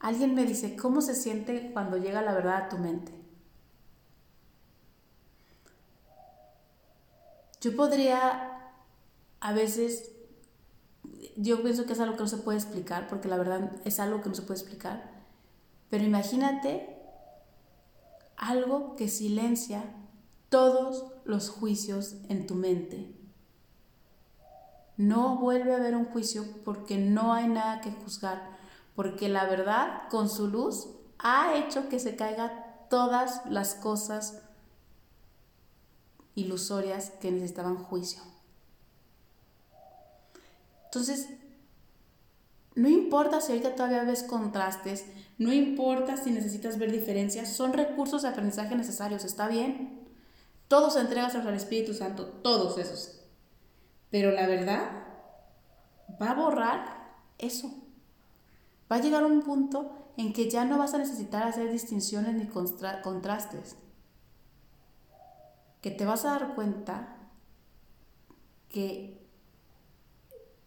[0.00, 3.12] Alguien me dice, ¿cómo se siente cuando llega la verdad a tu mente?
[7.60, 8.56] Yo podría
[9.40, 10.10] a veces
[11.36, 14.22] yo pienso que es algo que no se puede explicar, porque la verdad es algo
[14.22, 15.10] que no se puede explicar,
[15.90, 16.95] pero imagínate
[18.36, 19.84] algo que silencia
[20.48, 23.12] todos los juicios en tu mente.
[24.96, 28.56] No vuelve a haber un juicio porque no hay nada que juzgar,
[28.94, 32.50] porque la verdad con su luz ha hecho que se caigan
[32.88, 34.42] todas las cosas
[36.34, 38.22] ilusorias que necesitaban juicio.
[40.84, 41.28] Entonces,
[42.74, 45.04] no importa si ahorita todavía ves contrastes,
[45.38, 50.06] no importa si necesitas ver diferencias, son recursos de aprendizaje necesarios, está bien.
[50.68, 53.20] Todos se entregan al Espíritu Santo, todos esos.
[54.10, 54.90] Pero la verdad
[56.20, 57.70] va a borrar eso.
[58.90, 62.46] Va a llegar un punto en que ya no vas a necesitar hacer distinciones ni
[62.46, 63.76] contrastes.
[65.82, 67.16] Que te vas a dar cuenta
[68.68, 69.24] que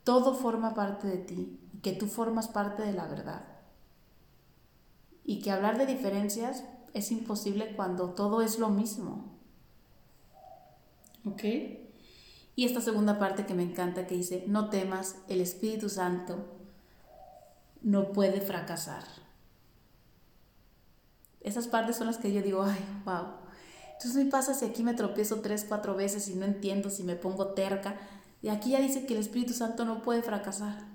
[0.03, 3.43] todo forma parte de ti que tú formas parte de la verdad.
[5.30, 6.63] Y que hablar de diferencias
[6.95, 9.38] es imposible cuando todo es lo mismo.
[11.23, 11.43] ¿Ok?
[12.55, 16.47] Y esta segunda parte que me encanta que dice, no temas, el Espíritu Santo
[17.84, 19.03] no puede fracasar.
[21.41, 23.27] Esas partes son las que yo digo, ay, wow.
[23.93, 27.15] Entonces me pasa si aquí me tropiezo tres, cuatro veces y no entiendo, si me
[27.15, 27.99] pongo terca.
[28.41, 30.88] Y aquí ya dice que el Espíritu Santo no puede fracasar.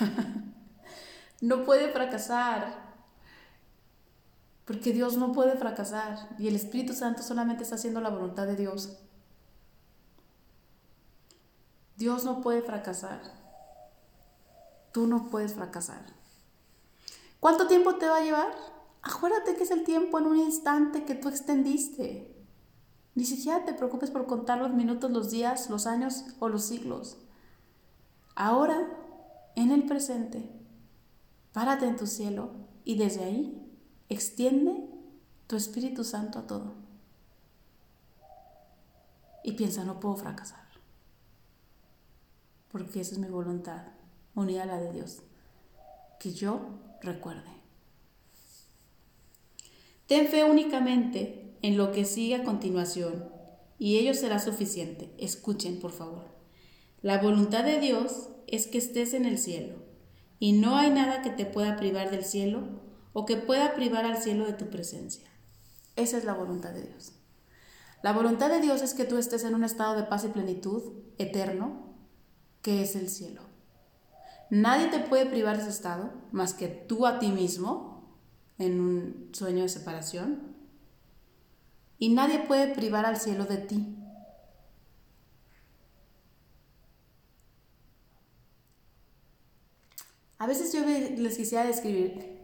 [1.40, 2.85] no puede fracasar.
[4.66, 6.28] Porque Dios no puede fracasar.
[6.38, 8.98] Y el Espíritu Santo solamente está haciendo la voluntad de Dios.
[11.96, 13.22] Dios no puede fracasar.
[14.92, 16.04] Tú no puedes fracasar.
[17.40, 18.54] ¿Cuánto tiempo te va a llevar?
[19.02, 22.34] Acuérdate que es el tiempo en un instante que tú extendiste.
[23.14, 27.18] Ni siquiera te preocupes por contar los minutos, los días, los años o los siglos.
[28.34, 28.88] Ahora,
[29.54, 30.50] en el presente,
[31.52, 32.50] párate en tu cielo
[32.84, 33.65] y desde ahí
[34.08, 34.88] extiende
[35.46, 36.74] tu Espíritu Santo a todo.
[39.44, 40.66] Y piensa, no puedo fracasar.
[42.70, 43.82] Porque esa es mi voluntad,
[44.34, 45.22] unida a la de Dios.
[46.18, 46.60] Que yo
[47.00, 47.50] recuerde.
[50.06, 53.28] Ten fe únicamente en lo que sigue a continuación,
[53.78, 55.12] y ello será suficiente.
[55.18, 56.24] Escuchen, por favor.
[57.02, 59.76] La voluntad de Dios es que estés en el cielo,
[60.38, 62.85] y no hay nada que te pueda privar del cielo
[63.18, 65.26] o que pueda privar al cielo de tu presencia.
[65.96, 67.12] Esa es la voluntad de Dios.
[68.02, 70.82] La voluntad de Dios es que tú estés en un estado de paz y plenitud
[71.16, 71.94] eterno,
[72.60, 73.40] que es el cielo.
[74.50, 78.06] Nadie te puede privar de ese estado más que tú a ti mismo
[78.58, 80.54] en un sueño de separación
[81.98, 83.96] y nadie puede privar al cielo de ti.
[90.36, 92.35] A veces yo les quisiera describir,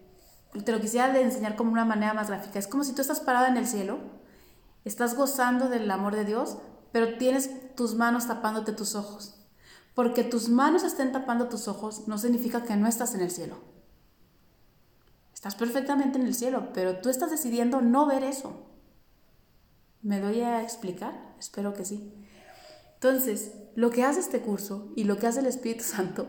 [0.60, 2.58] te lo quisiera enseñar como una manera más gráfica.
[2.58, 3.98] Es como si tú estás parada en el cielo,
[4.84, 6.58] estás gozando del amor de Dios,
[6.92, 9.38] pero tienes tus manos tapándote tus ojos.
[9.94, 13.56] Porque tus manos estén tapando tus ojos no significa que no estás en el cielo.
[15.32, 18.66] Estás perfectamente en el cielo, pero tú estás decidiendo no ver eso.
[20.02, 21.34] ¿Me doy a explicar?
[21.38, 22.14] Espero que sí.
[22.94, 26.28] Entonces, lo que hace este curso y lo que hace el Espíritu Santo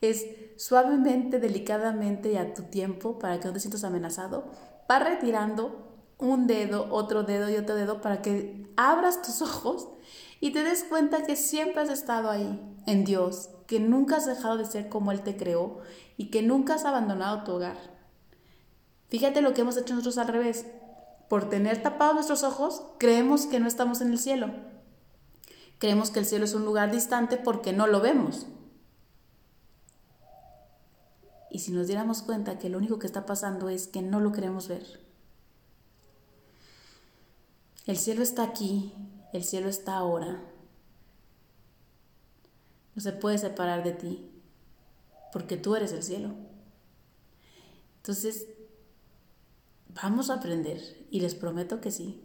[0.00, 0.24] es
[0.58, 4.44] suavemente, delicadamente y a tu tiempo, para que no te sientas amenazado,
[4.90, 5.88] va retirando
[6.18, 9.88] un dedo, otro dedo y otro dedo para que abras tus ojos
[10.40, 14.58] y te des cuenta que siempre has estado ahí, en Dios, que nunca has dejado
[14.58, 15.78] de ser como Él te creó
[16.16, 17.76] y que nunca has abandonado tu hogar.
[19.08, 20.66] Fíjate lo que hemos hecho nosotros al revés
[21.28, 24.50] por tener tapados nuestros ojos, creemos que no estamos en el cielo.
[25.78, 28.46] Creemos que el cielo es un lugar distante porque no lo vemos.
[31.50, 34.32] Y si nos diéramos cuenta que lo único que está pasando es que no lo
[34.32, 35.00] queremos ver.
[37.86, 38.92] El cielo está aquí,
[39.32, 40.42] el cielo está ahora.
[42.94, 44.30] No se puede separar de ti,
[45.32, 46.34] porque tú eres el cielo.
[47.96, 48.46] Entonces,
[50.02, 50.80] Vamos a aprender,
[51.10, 52.22] y les prometo que sí,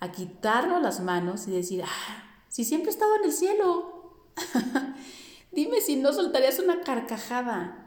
[0.00, 4.26] a quitarnos las manos y decir, ah, si siempre he estado en el cielo.
[5.52, 7.77] Dime si no soltarías una carcajada.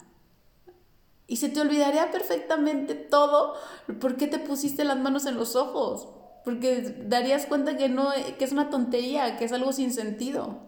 [1.32, 3.56] Y se te olvidaría perfectamente todo
[4.02, 6.10] por qué te pusiste las manos en los ojos.
[6.44, 10.60] Porque darías cuenta que, no, que es una tontería, que es algo sin sentido.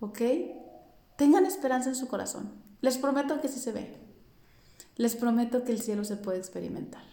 [0.00, 0.20] ¿Ok?
[1.16, 2.52] Tengan esperanza en su corazón.
[2.80, 4.08] Les prometo que sí se ve
[4.98, 7.04] les prometo que el cielo se puede experimentar.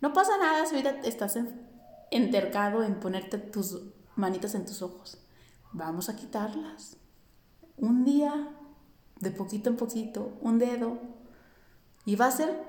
[0.00, 1.36] No pasa nada si ahorita estás
[2.10, 3.80] entercado en ponerte tus
[4.16, 5.18] manitas en tus ojos.
[5.72, 6.98] Vamos a quitarlas.
[7.78, 8.50] Un día,
[9.20, 10.98] de poquito en poquito, un dedo.
[12.04, 12.64] Y va a ser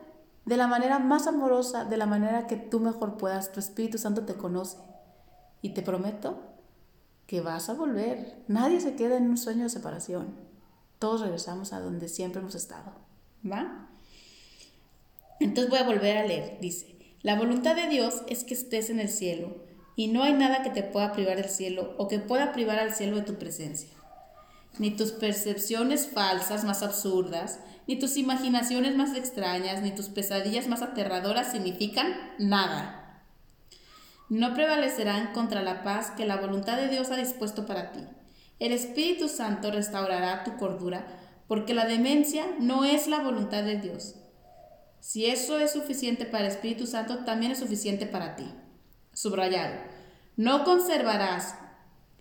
[0.46, 3.52] de la manera más amorosa, de la manera que tú mejor puedas.
[3.52, 4.78] Tu Espíritu Santo te conoce.
[5.62, 6.40] Y te prometo
[7.26, 8.44] que vas a volver.
[8.48, 10.36] Nadie se queda en un sueño de separación.
[11.00, 12.92] Todos regresamos a donde siempre hemos estado.
[13.50, 13.90] ¿Va?
[15.40, 16.60] Entonces voy a volver a leer.
[16.60, 19.56] Dice, la voluntad de Dios es que estés en el cielo
[19.96, 22.94] y no hay nada que te pueda privar del cielo o que pueda privar al
[22.94, 23.90] cielo de tu presencia.
[24.80, 30.82] Ni tus percepciones falsas más absurdas, ni tus imaginaciones más extrañas, ni tus pesadillas más
[30.82, 33.24] aterradoras significan nada.
[34.30, 38.00] No prevalecerán contra la paz que la voluntad de Dios ha dispuesto para ti.
[38.60, 41.06] El Espíritu Santo restaurará tu cordura,
[41.48, 44.16] porque la demencia no es la voluntad de Dios.
[45.02, 48.46] Si eso es suficiente para el Espíritu Santo, también es suficiente para ti.
[49.14, 49.76] Subrayado.
[50.38, 51.56] No conservarás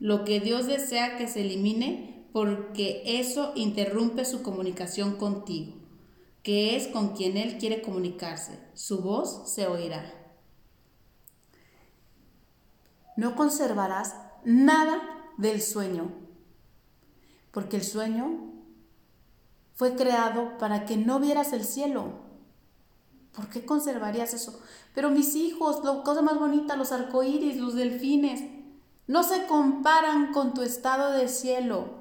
[0.00, 5.74] lo que Dios desea que se elimine porque eso interrumpe su comunicación contigo,
[6.42, 8.58] que es con quien Él quiere comunicarse.
[8.74, 10.14] Su voz se oirá.
[13.16, 15.00] No conservarás nada
[15.36, 16.12] del sueño,
[17.50, 18.50] porque el sueño
[19.74, 22.12] fue creado para que no vieras el cielo.
[23.34, 24.60] ¿Por qué conservarías eso?
[24.94, 28.42] Pero mis hijos, la cosa más bonita, los arcoíris, los delfines,
[29.06, 31.99] no se comparan con tu estado de cielo.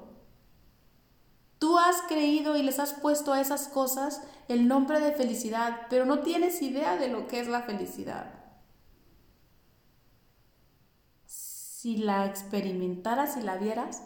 [1.60, 6.06] Tú has creído y les has puesto a esas cosas el nombre de felicidad, pero
[6.06, 8.32] no tienes idea de lo que es la felicidad.
[11.26, 14.02] Si la experimentaras y la vieras,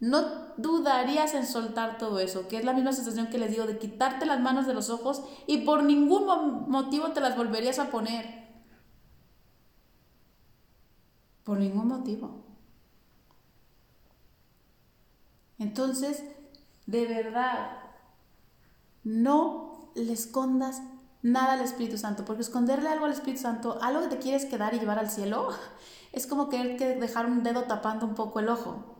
[0.00, 0.20] no
[0.56, 4.26] dudarías en soltar todo eso, que es la misma sensación que les digo de quitarte
[4.26, 6.26] las manos de los ojos y por ningún
[6.68, 8.46] motivo te las volverías a poner.
[11.44, 12.44] Por ningún motivo.
[15.60, 16.24] Entonces,
[16.86, 17.78] de verdad,
[19.04, 20.82] no le escondas
[21.22, 24.74] nada al Espíritu Santo, porque esconderle algo al Espíritu Santo, algo que te quieres quedar
[24.74, 25.48] y llevar al cielo,
[26.12, 28.96] es como querer que dejar un dedo tapando un poco el ojo.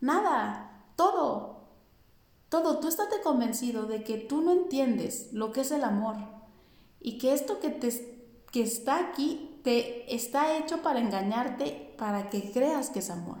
[0.00, 1.68] Nada, todo,
[2.48, 2.78] todo.
[2.78, 6.16] Tú estás convencido de que tú no entiendes lo que es el amor
[7.00, 12.52] y que esto que, te, que está aquí te está hecho para engañarte, para que
[12.52, 13.38] creas que es amor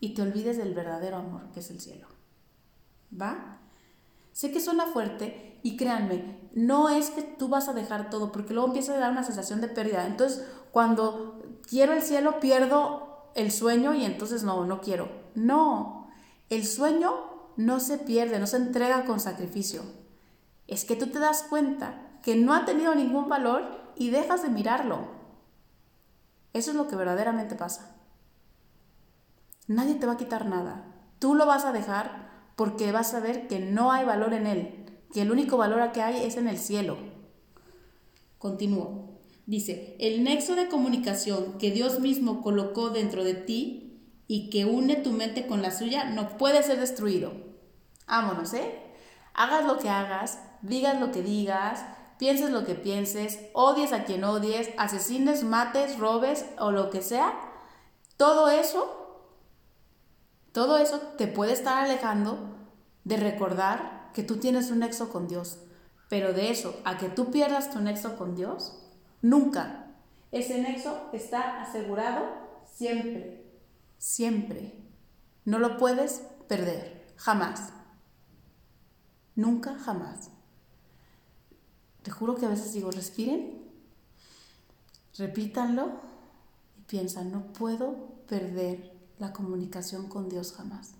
[0.00, 2.19] y te olvides del verdadero amor que es el cielo.
[3.18, 3.58] ¿Va?
[4.32, 8.54] Sé que suena fuerte y créanme, no es que tú vas a dejar todo, porque
[8.54, 10.06] luego empieza a dar una sensación de pérdida.
[10.06, 15.08] Entonces, cuando quiero el cielo, pierdo el sueño y entonces no, no quiero.
[15.34, 16.08] No,
[16.48, 17.12] el sueño
[17.56, 19.82] no se pierde, no se entrega con sacrificio.
[20.66, 24.48] Es que tú te das cuenta que no ha tenido ningún valor y dejas de
[24.48, 25.08] mirarlo.
[26.52, 27.96] Eso es lo que verdaderamente pasa.
[29.66, 30.84] Nadie te va a quitar nada.
[31.18, 32.29] Tú lo vas a dejar
[32.60, 34.84] porque vas a ver que no hay valor en él,
[35.14, 36.98] que el único valor que hay es en el cielo.
[38.36, 39.18] Continúo.
[39.46, 44.96] Dice, el nexo de comunicación que Dios mismo colocó dentro de ti y que une
[44.96, 47.32] tu mente con la suya no puede ser destruido.
[48.06, 48.78] Vámonos, ¿eh?
[49.32, 51.82] Hagas lo que hagas, digas lo que digas,
[52.18, 57.40] pienses lo que pienses, odies a quien odies, asesines, mates, robes o lo que sea,
[58.18, 58.98] todo eso
[60.52, 62.49] todo eso te puede estar alejando
[63.10, 65.58] de recordar que tú tienes un nexo con Dios.
[66.08, 68.78] Pero de eso a que tú pierdas tu nexo con Dios,
[69.20, 69.88] nunca.
[70.30, 72.24] Ese nexo está asegurado
[72.72, 73.44] siempre,
[73.98, 74.74] siempre.
[75.44, 77.72] No lo puedes perder, jamás.
[79.34, 80.30] Nunca, jamás.
[82.02, 83.60] Te juro que a veces digo, respiren,
[85.18, 86.00] repítanlo
[86.78, 90.99] y piensan, no puedo perder la comunicación con Dios jamás.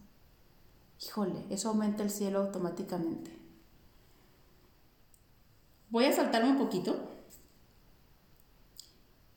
[1.02, 3.30] Híjole, eso aumenta el cielo automáticamente.
[5.88, 7.08] Voy a saltarme un poquito.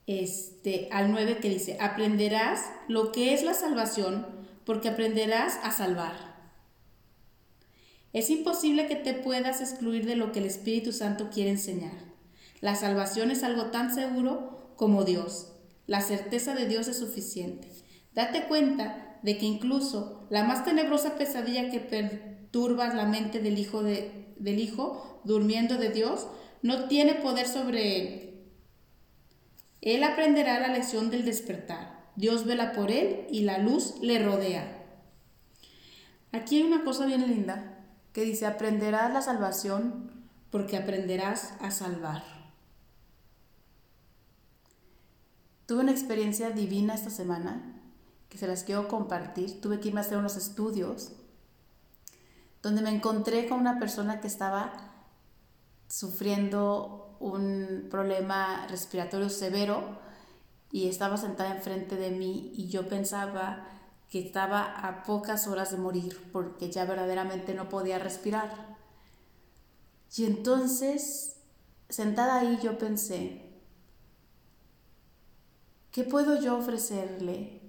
[0.05, 4.27] Este, al 9 que dice, aprenderás lo que es la salvación
[4.65, 6.33] porque aprenderás a salvar.
[8.11, 12.13] Es imposible que te puedas excluir de lo que el Espíritu Santo quiere enseñar.
[12.59, 15.53] La salvación es algo tan seguro como Dios.
[15.87, 17.69] La certeza de Dios es suficiente.
[18.13, 23.81] Date cuenta de que incluso la más tenebrosa pesadilla que perturba la mente del hijo,
[23.81, 26.27] de, del hijo durmiendo de Dios
[26.61, 28.29] no tiene poder sobre él.
[29.81, 32.03] Él aprenderá la lección del despertar.
[32.15, 34.85] Dios vela por él y la luz le rodea.
[36.31, 40.11] Aquí hay una cosa bien linda que dice, aprenderás la salvación
[40.51, 42.23] porque aprenderás a salvar.
[45.65, 47.72] Tuve una experiencia divina esta semana
[48.33, 49.61] que se las quiero compartir.
[49.61, 51.11] Tuve que irme a hacer unos estudios
[52.63, 54.73] donde me encontré con una persona que estaba
[55.87, 59.99] sufriendo un problema respiratorio severo
[60.71, 63.67] y estaba sentada enfrente de mí y yo pensaba
[64.09, 68.75] que estaba a pocas horas de morir porque ya verdaderamente no podía respirar.
[70.17, 71.37] Y entonces,
[71.87, 73.61] sentada ahí, yo pensé,
[75.91, 77.62] ¿qué puedo yo ofrecerle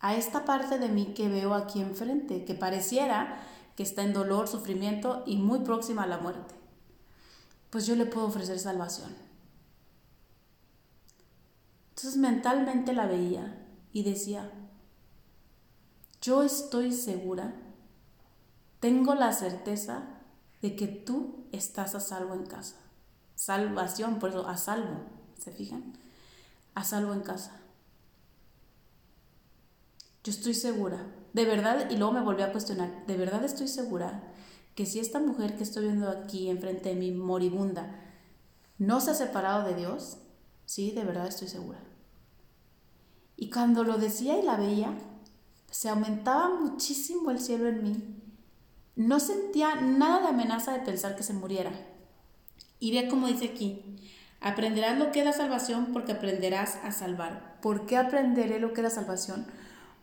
[0.00, 3.40] a esta parte de mí que veo aquí enfrente, que pareciera
[3.76, 6.54] que está en dolor, sufrimiento y muy próxima a la muerte?
[7.70, 9.14] Pues yo le puedo ofrecer salvación.
[11.90, 14.50] Entonces mentalmente la veía y decía,
[16.22, 17.54] yo estoy segura,
[18.80, 20.04] tengo la certeza
[20.62, 22.76] de que tú estás a salvo en casa.
[23.34, 25.00] Salvación, por eso, a salvo,
[25.38, 25.94] ¿se fijan?
[26.74, 27.59] A salvo en casa.
[30.22, 34.22] Yo estoy segura, de verdad, y luego me volví a cuestionar, de verdad estoy segura
[34.74, 38.00] que si esta mujer que estoy viendo aquí enfrente de mí, moribunda,
[38.78, 40.18] no se ha separado de Dios,
[40.64, 41.80] sí, de verdad estoy segura.
[43.36, 44.94] Y cuando lo decía y la veía,
[45.70, 48.22] se aumentaba muchísimo el cielo en mí.
[48.96, 51.72] No sentía nada de amenaza de pensar que se muriera.
[52.78, 53.96] Y ve como dice aquí,
[54.40, 57.58] aprenderás lo que es la salvación porque aprenderás a salvar.
[57.62, 59.46] ¿Por qué aprenderé lo que es la salvación?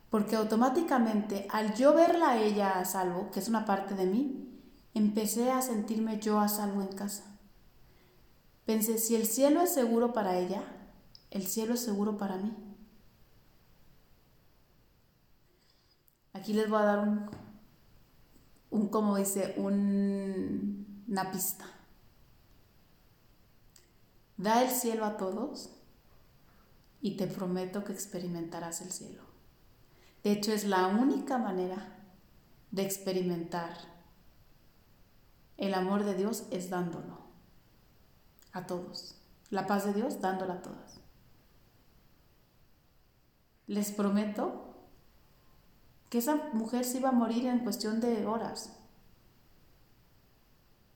[0.10, 4.47] Porque automáticamente al yo verla a ella a salvo, que es una parte de mí,
[4.93, 7.24] empecé a sentirme yo a salvo en casa.
[8.66, 10.64] Pensé, si el cielo es seguro para ella,
[11.32, 12.53] el cielo es seguro para mí.
[16.34, 17.30] Aquí les voy a dar un,
[18.70, 21.66] un como dice, un, una pista.
[24.38, 25.72] Da el cielo a todos
[27.01, 29.26] y te prometo que experimentarás el cielo.
[30.28, 31.88] De hecho, es la única manera
[32.71, 33.78] de experimentar
[35.55, 37.19] el amor de Dios es dándolo
[38.51, 39.15] a todos.
[39.51, 40.99] La paz de Dios dándola a todas.
[43.67, 44.75] Les prometo
[46.09, 48.78] que esa mujer se iba a morir en cuestión de horas.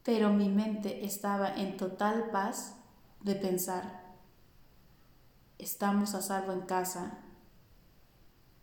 [0.03, 2.75] Pero mi mente estaba en total paz
[3.21, 4.13] de pensar,
[5.57, 7.20] estamos a salvo en casa,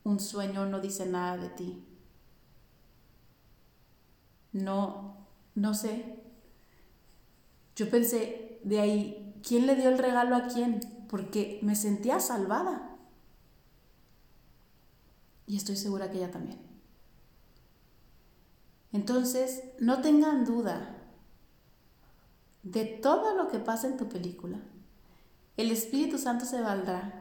[0.03, 1.83] un sueño no dice nada de ti.
[4.51, 6.19] No, no sé.
[7.75, 10.79] Yo pensé de ahí, ¿quién le dio el regalo a quién?
[11.09, 12.97] Porque me sentía salvada.
[15.47, 16.59] Y estoy segura que ella también.
[18.91, 20.95] Entonces, no tengan duda
[22.63, 24.59] de todo lo que pasa en tu película.
[25.57, 27.18] El Espíritu Santo se valdrá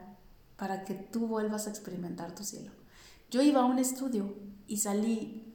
[0.58, 2.72] para que tú vuelvas a experimentar tu cielo.
[3.30, 4.34] Yo iba a un estudio
[4.66, 5.54] y salí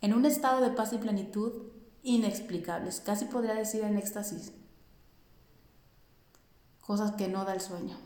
[0.00, 4.52] en un estado de paz y plenitud inexplicables, casi podría decir en éxtasis,
[6.80, 7.96] cosas que no da el sueño.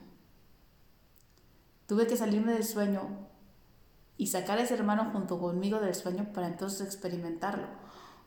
[1.86, 3.28] Tuve que salirme del sueño
[4.16, 7.66] y sacar a ese hermano junto conmigo del sueño para entonces experimentarlo.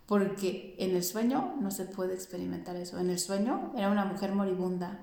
[0.06, 3.00] Porque en el sueño no se puede experimentar eso.
[3.00, 5.00] En el sueño era una mujer moribunda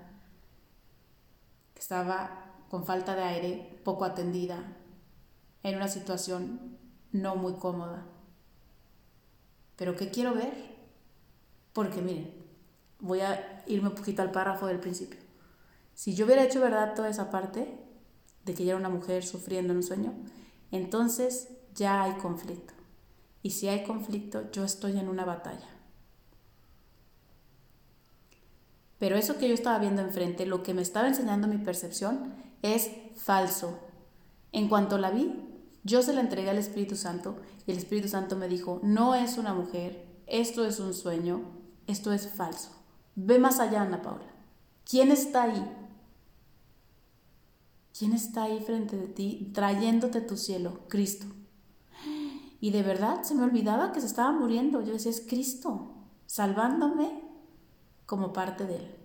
[1.74, 4.76] que estaba con falta de aire, poco atendida,
[5.62, 6.78] en una situación
[7.12, 8.04] no muy cómoda.
[9.76, 10.54] Pero ¿qué quiero ver?
[11.72, 12.32] Porque miren,
[13.00, 15.20] voy a irme un poquito al párrafo del principio.
[15.94, 17.78] Si yo hubiera hecho verdad toda esa parte
[18.44, 20.14] de que ella era una mujer sufriendo en un sueño,
[20.70, 22.74] entonces ya hay conflicto.
[23.42, 25.68] Y si hay conflicto, yo estoy en una batalla.
[28.98, 32.90] Pero eso que yo estaba viendo enfrente, lo que me estaba enseñando mi percepción, es
[33.16, 33.78] falso.
[34.52, 35.32] En cuanto la vi,
[35.84, 37.36] yo se la entregué al Espíritu Santo
[37.66, 41.42] y el Espíritu Santo me dijo, no es una mujer, esto es un sueño,
[41.86, 42.70] esto es falso.
[43.14, 44.26] Ve más allá, Ana Paula.
[44.84, 45.72] ¿Quién está ahí?
[47.96, 50.80] ¿Quién está ahí frente de ti trayéndote tu cielo?
[50.88, 51.26] Cristo.
[52.60, 54.82] Y de verdad se me olvidaba que se estaba muriendo.
[54.82, 55.94] Yo decía, es Cristo,
[56.26, 57.22] salvándome
[58.04, 58.95] como parte de Él.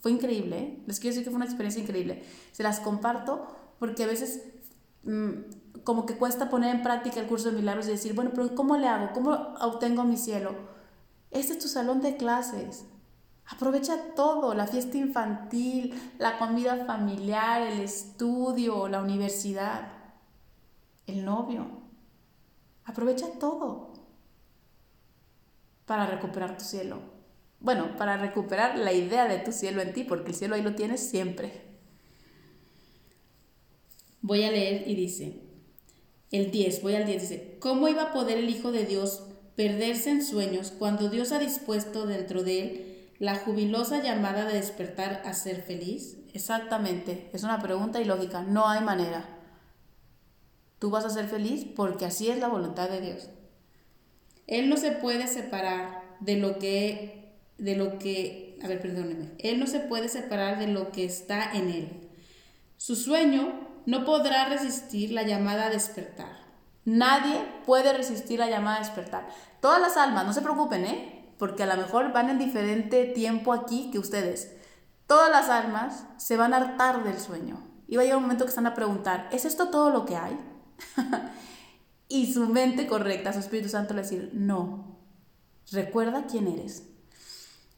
[0.00, 0.82] Fue increíble, ¿eh?
[0.86, 2.24] les quiero decir que fue una experiencia increíble.
[2.52, 3.46] Se las comparto
[3.78, 4.42] porque a veces
[5.04, 8.54] mm, como que cuesta poner en práctica el curso de milagros y decir, bueno, pero
[8.54, 9.12] ¿cómo le hago?
[9.12, 10.54] ¿Cómo obtengo mi cielo?
[11.30, 12.86] Este es tu salón de clases.
[13.46, 19.92] Aprovecha todo, la fiesta infantil, la comida familiar, el estudio, la universidad,
[21.06, 21.66] el novio.
[22.84, 23.92] Aprovecha todo
[25.84, 27.19] para recuperar tu cielo.
[27.60, 30.74] Bueno, para recuperar la idea de tu cielo en ti, porque el cielo ahí lo
[30.74, 31.52] tienes siempre.
[34.22, 35.40] Voy a leer y dice,
[36.30, 39.24] el 10, voy al 10, dice, ¿cómo iba a poder el Hijo de Dios
[39.56, 42.86] perderse en sueños cuando Dios ha dispuesto dentro de él
[43.18, 46.16] la jubilosa llamada de despertar a ser feliz?
[46.32, 49.28] Exactamente, es una pregunta ilógica, no hay manera.
[50.78, 53.28] Tú vas a ser feliz porque así es la voluntad de Dios.
[54.46, 57.19] Él no se puede separar de lo que,
[57.60, 61.52] de lo que, a ver, perdóneme, Él no se puede separar de lo que está
[61.52, 62.08] en Él.
[62.76, 63.52] Su sueño
[63.86, 66.40] no podrá resistir la llamada a despertar.
[66.84, 69.28] Nadie puede resistir la llamada a despertar.
[69.60, 71.34] Todas las almas, no se preocupen, ¿eh?
[71.38, 74.56] Porque a lo mejor van en diferente tiempo aquí que ustedes.
[75.06, 77.62] Todas las almas se van a hartar del sueño.
[77.86, 80.16] Y va a llegar un momento que están a preguntar, ¿es esto todo lo que
[80.16, 80.38] hay?
[82.08, 84.96] y su mente correcta, su Espíritu Santo le va a decir, no,
[85.72, 86.89] recuerda quién eres.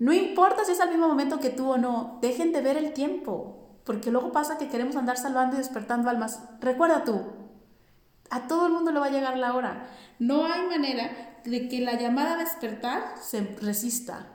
[0.02, 2.92] No importa si es al mismo momento que tú o no, dejen de ver el
[2.92, 6.40] tiempo, porque luego pasa que queremos andar salvando y despertando almas.
[6.58, 7.22] Recuerda tú,
[8.28, 9.86] a todo el mundo le va a llegar la hora.
[10.18, 14.26] No hay manera de que la llamada a despertar se resista,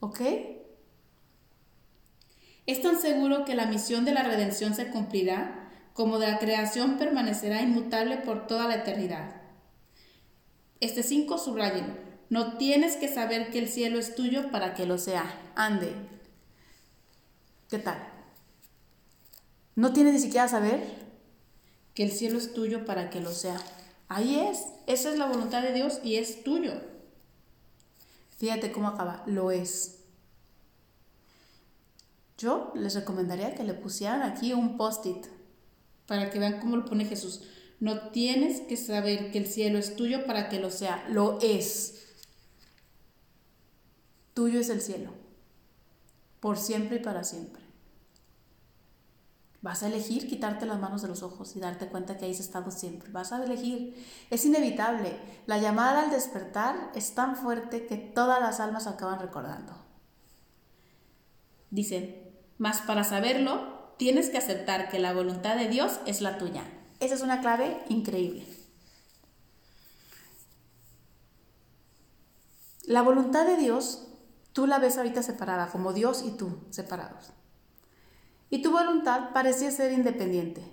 [0.00, 0.20] ¿ok?
[2.66, 6.98] Es tan seguro que la misión de la redención se cumplirá como de la creación
[6.98, 9.42] permanecerá inmutable por toda la eternidad.
[10.80, 12.03] Este 5 subrayen.
[12.34, 15.52] No tienes que saber que el cielo es tuyo para que lo sea.
[15.54, 15.94] Ande.
[17.70, 17.96] ¿Qué tal?
[19.76, 20.82] No tienes ni siquiera saber
[21.94, 23.60] que el cielo es tuyo para que lo sea.
[24.08, 24.64] Ahí es.
[24.88, 26.72] Esa es la voluntad de Dios y es tuyo.
[28.36, 29.22] Fíjate cómo acaba.
[29.26, 30.00] Lo es.
[32.36, 35.24] Yo les recomendaría que le pusieran aquí un post-it
[36.06, 37.42] para que vean cómo lo pone Jesús.
[37.78, 42.00] No tienes que saber que el cielo es tuyo para que lo sea, lo es.
[44.34, 45.10] Tuyo es el cielo,
[46.40, 47.62] por siempre y para siempre.
[49.62, 52.40] Vas a elegir quitarte las manos de los ojos y darte cuenta que ahí has
[52.40, 53.10] estado siempre.
[53.10, 53.96] Vas a elegir.
[54.28, 55.16] Es inevitable.
[55.46, 59.72] La llamada al despertar es tan fuerte que todas las almas acaban recordando.
[61.70, 66.64] Dicen, mas para saberlo tienes que aceptar que la voluntad de Dios es la tuya.
[67.00, 68.46] Esa es una clave increíble.
[72.86, 74.08] La voluntad de Dios,
[74.54, 77.32] tú la ves ahorita separada, como Dios y tú separados.
[78.48, 80.64] Y tu voluntad parecía ser independiente,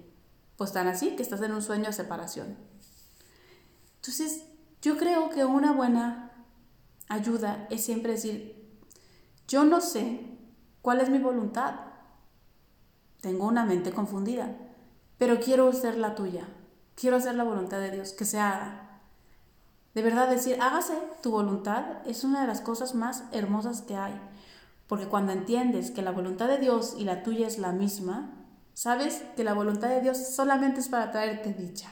[0.55, 2.55] pues tan así que estás en un sueño de separación.
[3.97, 4.45] Entonces,
[4.81, 6.31] yo creo que una buena
[7.09, 8.79] ayuda es siempre decir,
[9.47, 10.21] yo no sé
[10.81, 11.75] cuál es mi voluntad,
[13.19, 14.55] tengo una mente confundida,
[15.17, 16.47] pero quiero ser la tuya.
[16.95, 18.90] Quiero hacer la voluntad de Dios, que se haga.
[19.93, 24.19] De verdad decir, hágase tu voluntad es una de las cosas más hermosas que hay.
[24.87, 29.23] Porque cuando entiendes que la voluntad de Dios y la tuya es la misma, sabes
[29.35, 31.89] que la voluntad de Dios solamente es para traerte dicha.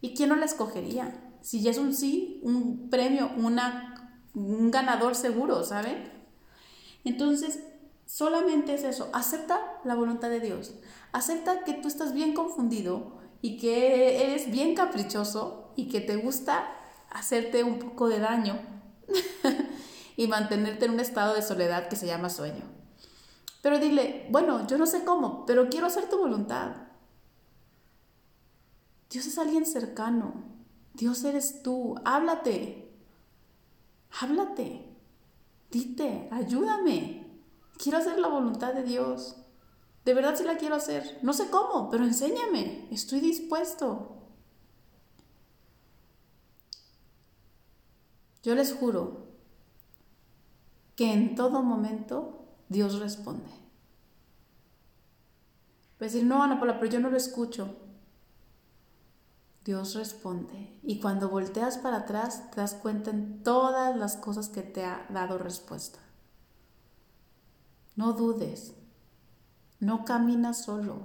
[0.00, 1.12] ¿Y quién no la escogería?
[1.40, 6.12] Si ya es un sí, un premio, una, un ganador seguro, ¿saben?
[7.04, 7.60] Entonces,
[8.06, 10.74] Solamente es eso, acepta la voluntad de Dios.
[11.12, 16.68] Acepta que tú estás bien confundido y que eres bien caprichoso y que te gusta
[17.14, 18.60] hacerte un poco de daño
[20.16, 22.64] y mantenerte en un estado de soledad que se llama sueño.
[23.62, 26.72] Pero dile, bueno, yo no sé cómo, pero quiero hacer tu voluntad.
[29.08, 30.34] Dios es alguien cercano.
[30.92, 31.94] Dios eres tú.
[32.04, 32.92] Háblate.
[34.20, 34.84] Háblate.
[35.70, 37.40] Dite, ayúdame.
[37.78, 39.36] Quiero hacer la voluntad de Dios.
[40.04, 41.18] De verdad sí la quiero hacer.
[41.22, 42.88] No sé cómo, pero enséñame.
[42.90, 44.23] Estoy dispuesto.
[48.44, 49.26] Yo les juro
[50.96, 53.50] que en todo momento Dios responde.
[55.98, 57.74] Puedes decir, no, Ana Paula, pero yo no lo escucho.
[59.64, 60.78] Dios responde.
[60.82, 65.06] Y cuando volteas para atrás, te das cuenta en todas las cosas que te ha
[65.08, 66.00] dado respuesta.
[67.96, 68.74] No dudes.
[69.80, 70.98] No caminas solo.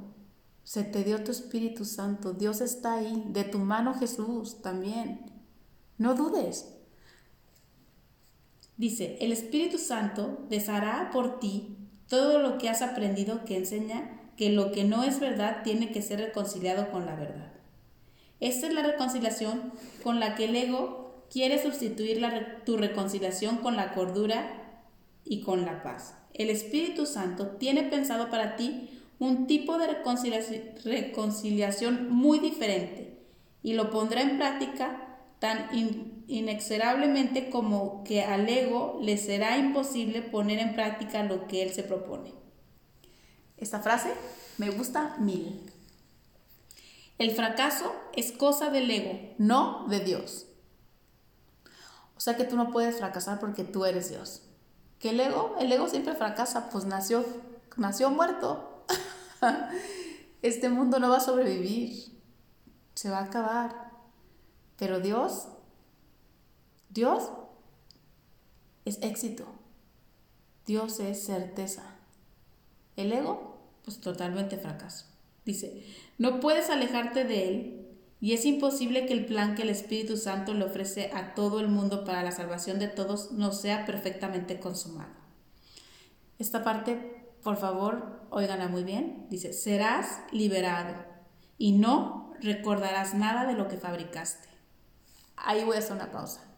[0.66, 2.34] Se te dio tu Espíritu Santo.
[2.34, 3.24] Dios está ahí.
[3.30, 5.32] De tu mano Jesús también.
[5.98, 6.79] No dudes.
[8.80, 11.78] Dice, el Espíritu Santo deshará por ti
[12.08, 16.02] todo lo que has aprendido que enseña que lo que no es verdad tiene que
[16.02, 17.54] ser reconciliado con la verdad.
[18.40, 22.26] Esta es la reconciliación con la que el ego quiere sustituir
[22.66, 24.82] tu reconciliación con la cordura
[25.24, 29.88] y con la paz el Espíritu Santo tiene pensado para ti un tipo de
[30.86, 33.18] reconciliación muy diferente
[33.62, 35.68] y lo pondrá en práctica tan
[36.30, 41.84] inexorablemente como que al ego le será imposible poner en práctica lo que él se
[41.84, 42.34] propone.
[43.58, 44.14] Esta frase
[44.58, 45.70] me gusta mil.
[47.18, 50.46] El fracaso es cosa del ego, no de Dios.
[52.16, 54.44] O sea que tú no puedes fracasar porque tú eres Dios.
[55.00, 57.26] Que el ego, el ego siempre fracasa, pues nació,
[57.76, 58.86] nació muerto.
[60.42, 62.18] Este mundo no va a sobrevivir,
[62.96, 63.92] se va a acabar.
[64.78, 65.50] Pero Dios,
[66.90, 67.30] Dios
[68.86, 69.46] es éxito.
[70.66, 71.84] Dios es certeza.
[72.96, 75.06] El ego, pues totalmente fracaso.
[75.46, 75.86] Dice,
[76.18, 77.88] no puedes alejarte de Él
[78.22, 81.70] y es imposible que el plan que el Espíritu Santo le ofrece a todo el
[81.70, 85.14] mundo para la salvación de todos no sea perfectamente consumado.
[86.38, 89.28] Esta parte, por favor, óiganla muy bien.
[89.30, 90.96] Dice, serás liberado
[91.58, 94.50] y no recordarás nada de lo que fabricaste.
[95.36, 96.49] Ahí voy a hacer una pausa.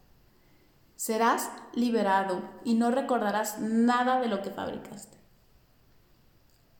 [1.01, 5.17] Serás liberado y no recordarás nada de lo que fabricaste.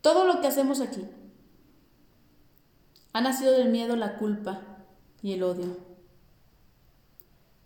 [0.02, 1.10] Todo lo que hacemos aquí
[3.14, 4.62] ha nacido del miedo, la culpa,
[5.24, 5.76] y el odio.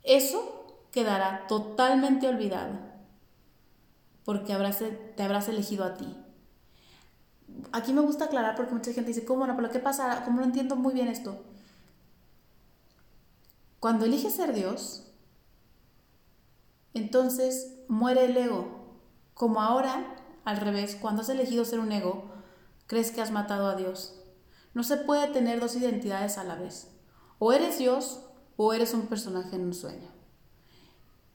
[0.04, 2.80] Eso quedará totalmente olvidado
[4.24, 4.56] porque
[5.18, 6.16] te habrás elegido a ti.
[7.74, 9.58] Aquí me gusta aclarar porque mucha gente dice, ¿cómo no?
[9.58, 10.24] ¿Pero qué pasa?
[10.24, 11.38] ¿Cómo no entiendo muy bien esto?
[13.82, 15.06] Cuando eliges ser Dios,
[16.96, 18.98] entonces muere el ego.
[19.36, 20.16] Como ahora,
[20.46, 22.32] al revés, cuando has elegido ser un ego,
[22.88, 24.16] crees que has matado a Dios.
[24.74, 26.88] No se puede tener dos identidades a la vez.
[27.38, 28.22] O eres Dios
[28.56, 30.10] o eres un personaje en un sueño.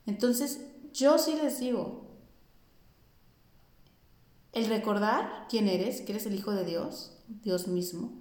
[0.06, 2.08] Entonces, yo sí les digo,
[4.52, 8.12] el recordar quién eres, que eres el Hijo de Dios, Dios mismo,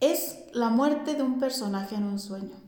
[0.00, 2.61] es la muerte de un personaje en un sueño.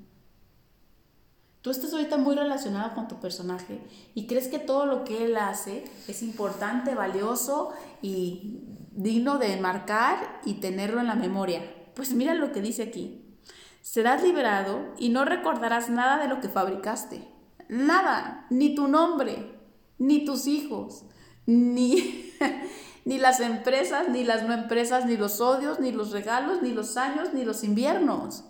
[1.65, 3.81] Tú estás ahorita muy relacionado con tu personaje
[4.15, 8.61] y crees que todo lo que él hace es importante, valioso y
[8.91, 11.63] digno de marcar y tenerlo en la memoria.
[11.95, 13.39] Pues mira lo que dice aquí.
[13.81, 17.27] Serás liberado y no recordarás nada de lo que fabricaste.
[17.71, 19.59] Nada, ni tu nombre,
[19.97, 21.07] ni tus hijos,
[21.47, 22.31] ni,
[23.07, 26.99] ni las empresas, ni las no empresas, ni los odios, ni los regalos, ni los
[26.99, 28.45] años, ni los inviernos.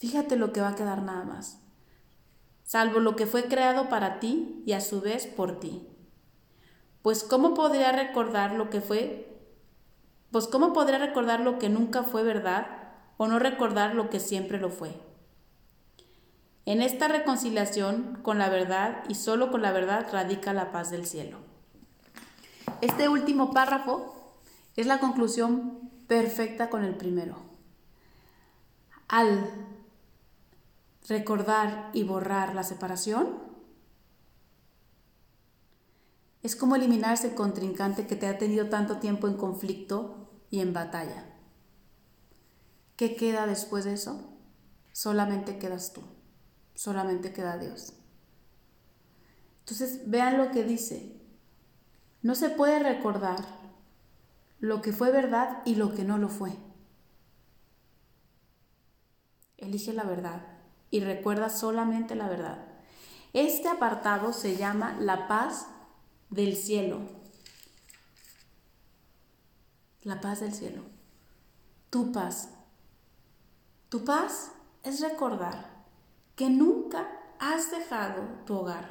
[0.00, 1.60] Fíjate lo que va a quedar nada más,
[2.64, 5.86] salvo lo que fue creado para ti y a su vez por ti.
[7.02, 9.26] Pues ¿cómo podría recordar lo que fue
[10.30, 12.66] pues ¿cómo podré recordar lo que nunca fue verdad
[13.18, 14.98] o no recordar lo que siempre lo fue?
[16.64, 21.04] En esta reconciliación con la verdad y solo con la verdad radica la paz del
[21.04, 21.36] cielo.
[22.80, 24.14] Este último párrafo
[24.76, 27.36] es la conclusión perfecta con el primero.
[29.08, 29.50] Al
[31.10, 33.42] recordar y borrar la separación,
[36.42, 40.72] es como eliminar ese contrincante que te ha tenido tanto tiempo en conflicto y en
[40.72, 41.26] batalla.
[42.96, 44.38] ¿Qué queda después de eso?
[44.92, 46.02] Solamente quedas tú,
[46.74, 47.94] solamente queda Dios.
[49.58, 51.20] Entonces, vean lo que dice.
[52.22, 53.44] No se puede recordar
[54.60, 56.52] lo que fue verdad y lo que no lo fue.
[59.56, 60.59] Elige la verdad
[60.90, 62.66] y recuerda solamente la verdad.
[63.32, 65.66] Este apartado se llama la paz
[66.30, 67.00] del cielo
[70.02, 70.82] la paz del cielo.
[71.90, 72.48] Tu paz.
[73.88, 75.84] Tu paz es recordar
[76.36, 78.88] que nunca has dejado tu hogar,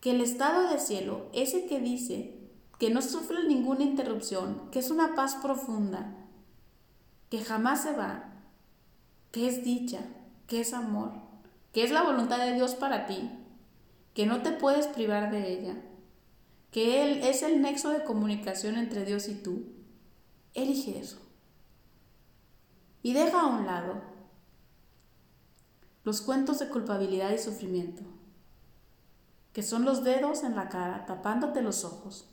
[0.00, 4.90] que el estado de cielo, ese que dice que no sufre ninguna interrupción, que es
[4.90, 6.14] una paz profunda,
[7.30, 8.34] que jamás se va,
[9.32, 10.00] que es dicha,
[10.46, 11.12] que es amor,
[11.72, 13.30] que es la voluntad de Dios para ti,
[14.14, 15.76] que no te puedes privar de ella,
[16.70, 19.76] que Él es el nexo de comunicación entre Dios y tú,
[20.56, 21.18] Elige eso.
[23.02, 24.00] Y deja a un lado
[26.02, 28.02] los cuentos de culpabilidad y sufrimiento,
[29.52, 32.30] que son los dedos en la cara tapándote los ojos,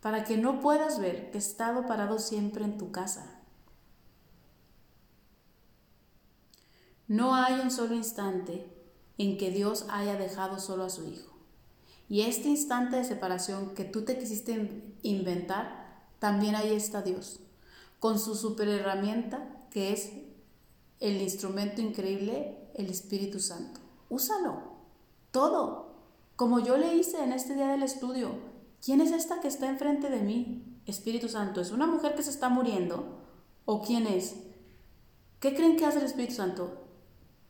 [0.00, 3.39] para que no puedas ver que he estado parado siempre en tu casa.
[7.10, 8.70] No hay un solo instante
[9.18, 11.32] en que Dios haya dejado solo a su Hijo.
[12.08, 17.40] Y este instante de separación que tú te quisiste inventar, también ahí está Dios
[17.98, 20.12] con su super herramienta que es
[21.00, 23.80] el instrumento increíble, el Espíritu Santo.
[24.08, 24.62] Úsalo,
[25.32, 25.96] todo,
[26.36, 28.38] como yo le hice en este día del estudio.
[28.84, 30.80] ¿Quién es esta que está enfrente de mí?
[30.86, 33.18] Espíritu Santo, ¿es una mujer que se está muriendo?
[33.64, 34.36] ¿O quién es?
[35.40, 36.86] ¿Qué creen que hace el Espíritu Santo?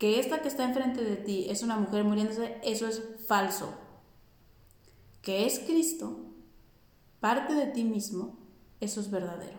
[0.00, 3.74] Que esta que está enfrente de ti es una mujer muriéndose, eso es falso.
[5.20, 6.24] Que es Cristo,
[7.20, 8.38] parte de ti mismo,
[8.80, 9.58] eso es verdadero.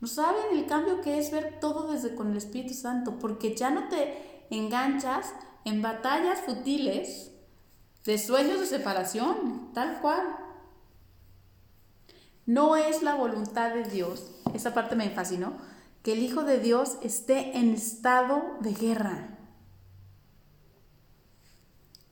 [0.00, 3.68] No saben el cambio que es ver todo desde con el Espíritu Santo, porque ya
[3.68, 5.34] no te enganchas
[5.66, 7.30] en batallas futiles
[8.06, 10.34] de sueños de separación, tal cual.
[12.46, 15.58] No es la voluntad de Dios, esa parte me fascinó,
[16.04, 19.38] que el Hijo de Dios esté en estado de guerra.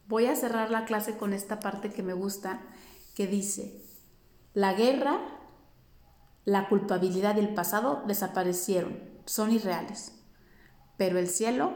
[0.08, 2.62] Voy a cerrar la clase con esta parte que me gusta,
[3.14, 3.84] que dice,
[4.54, 5.20] la guerra,
[6.46, 10.12] la culpabilidad del pasado desaparecieron, son irreales,
[10.96, 11.74] pero el cielo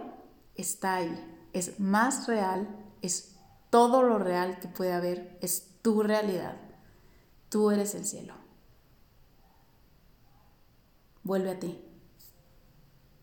[0.55, 3.37] está ahí, es más real, es
[3.69, 6.57] todo lo real que puede haber, es tu realidad,
[7.51, 8.33] tú eres el cielo.
[11.23, 11.86] Vuelve a ti.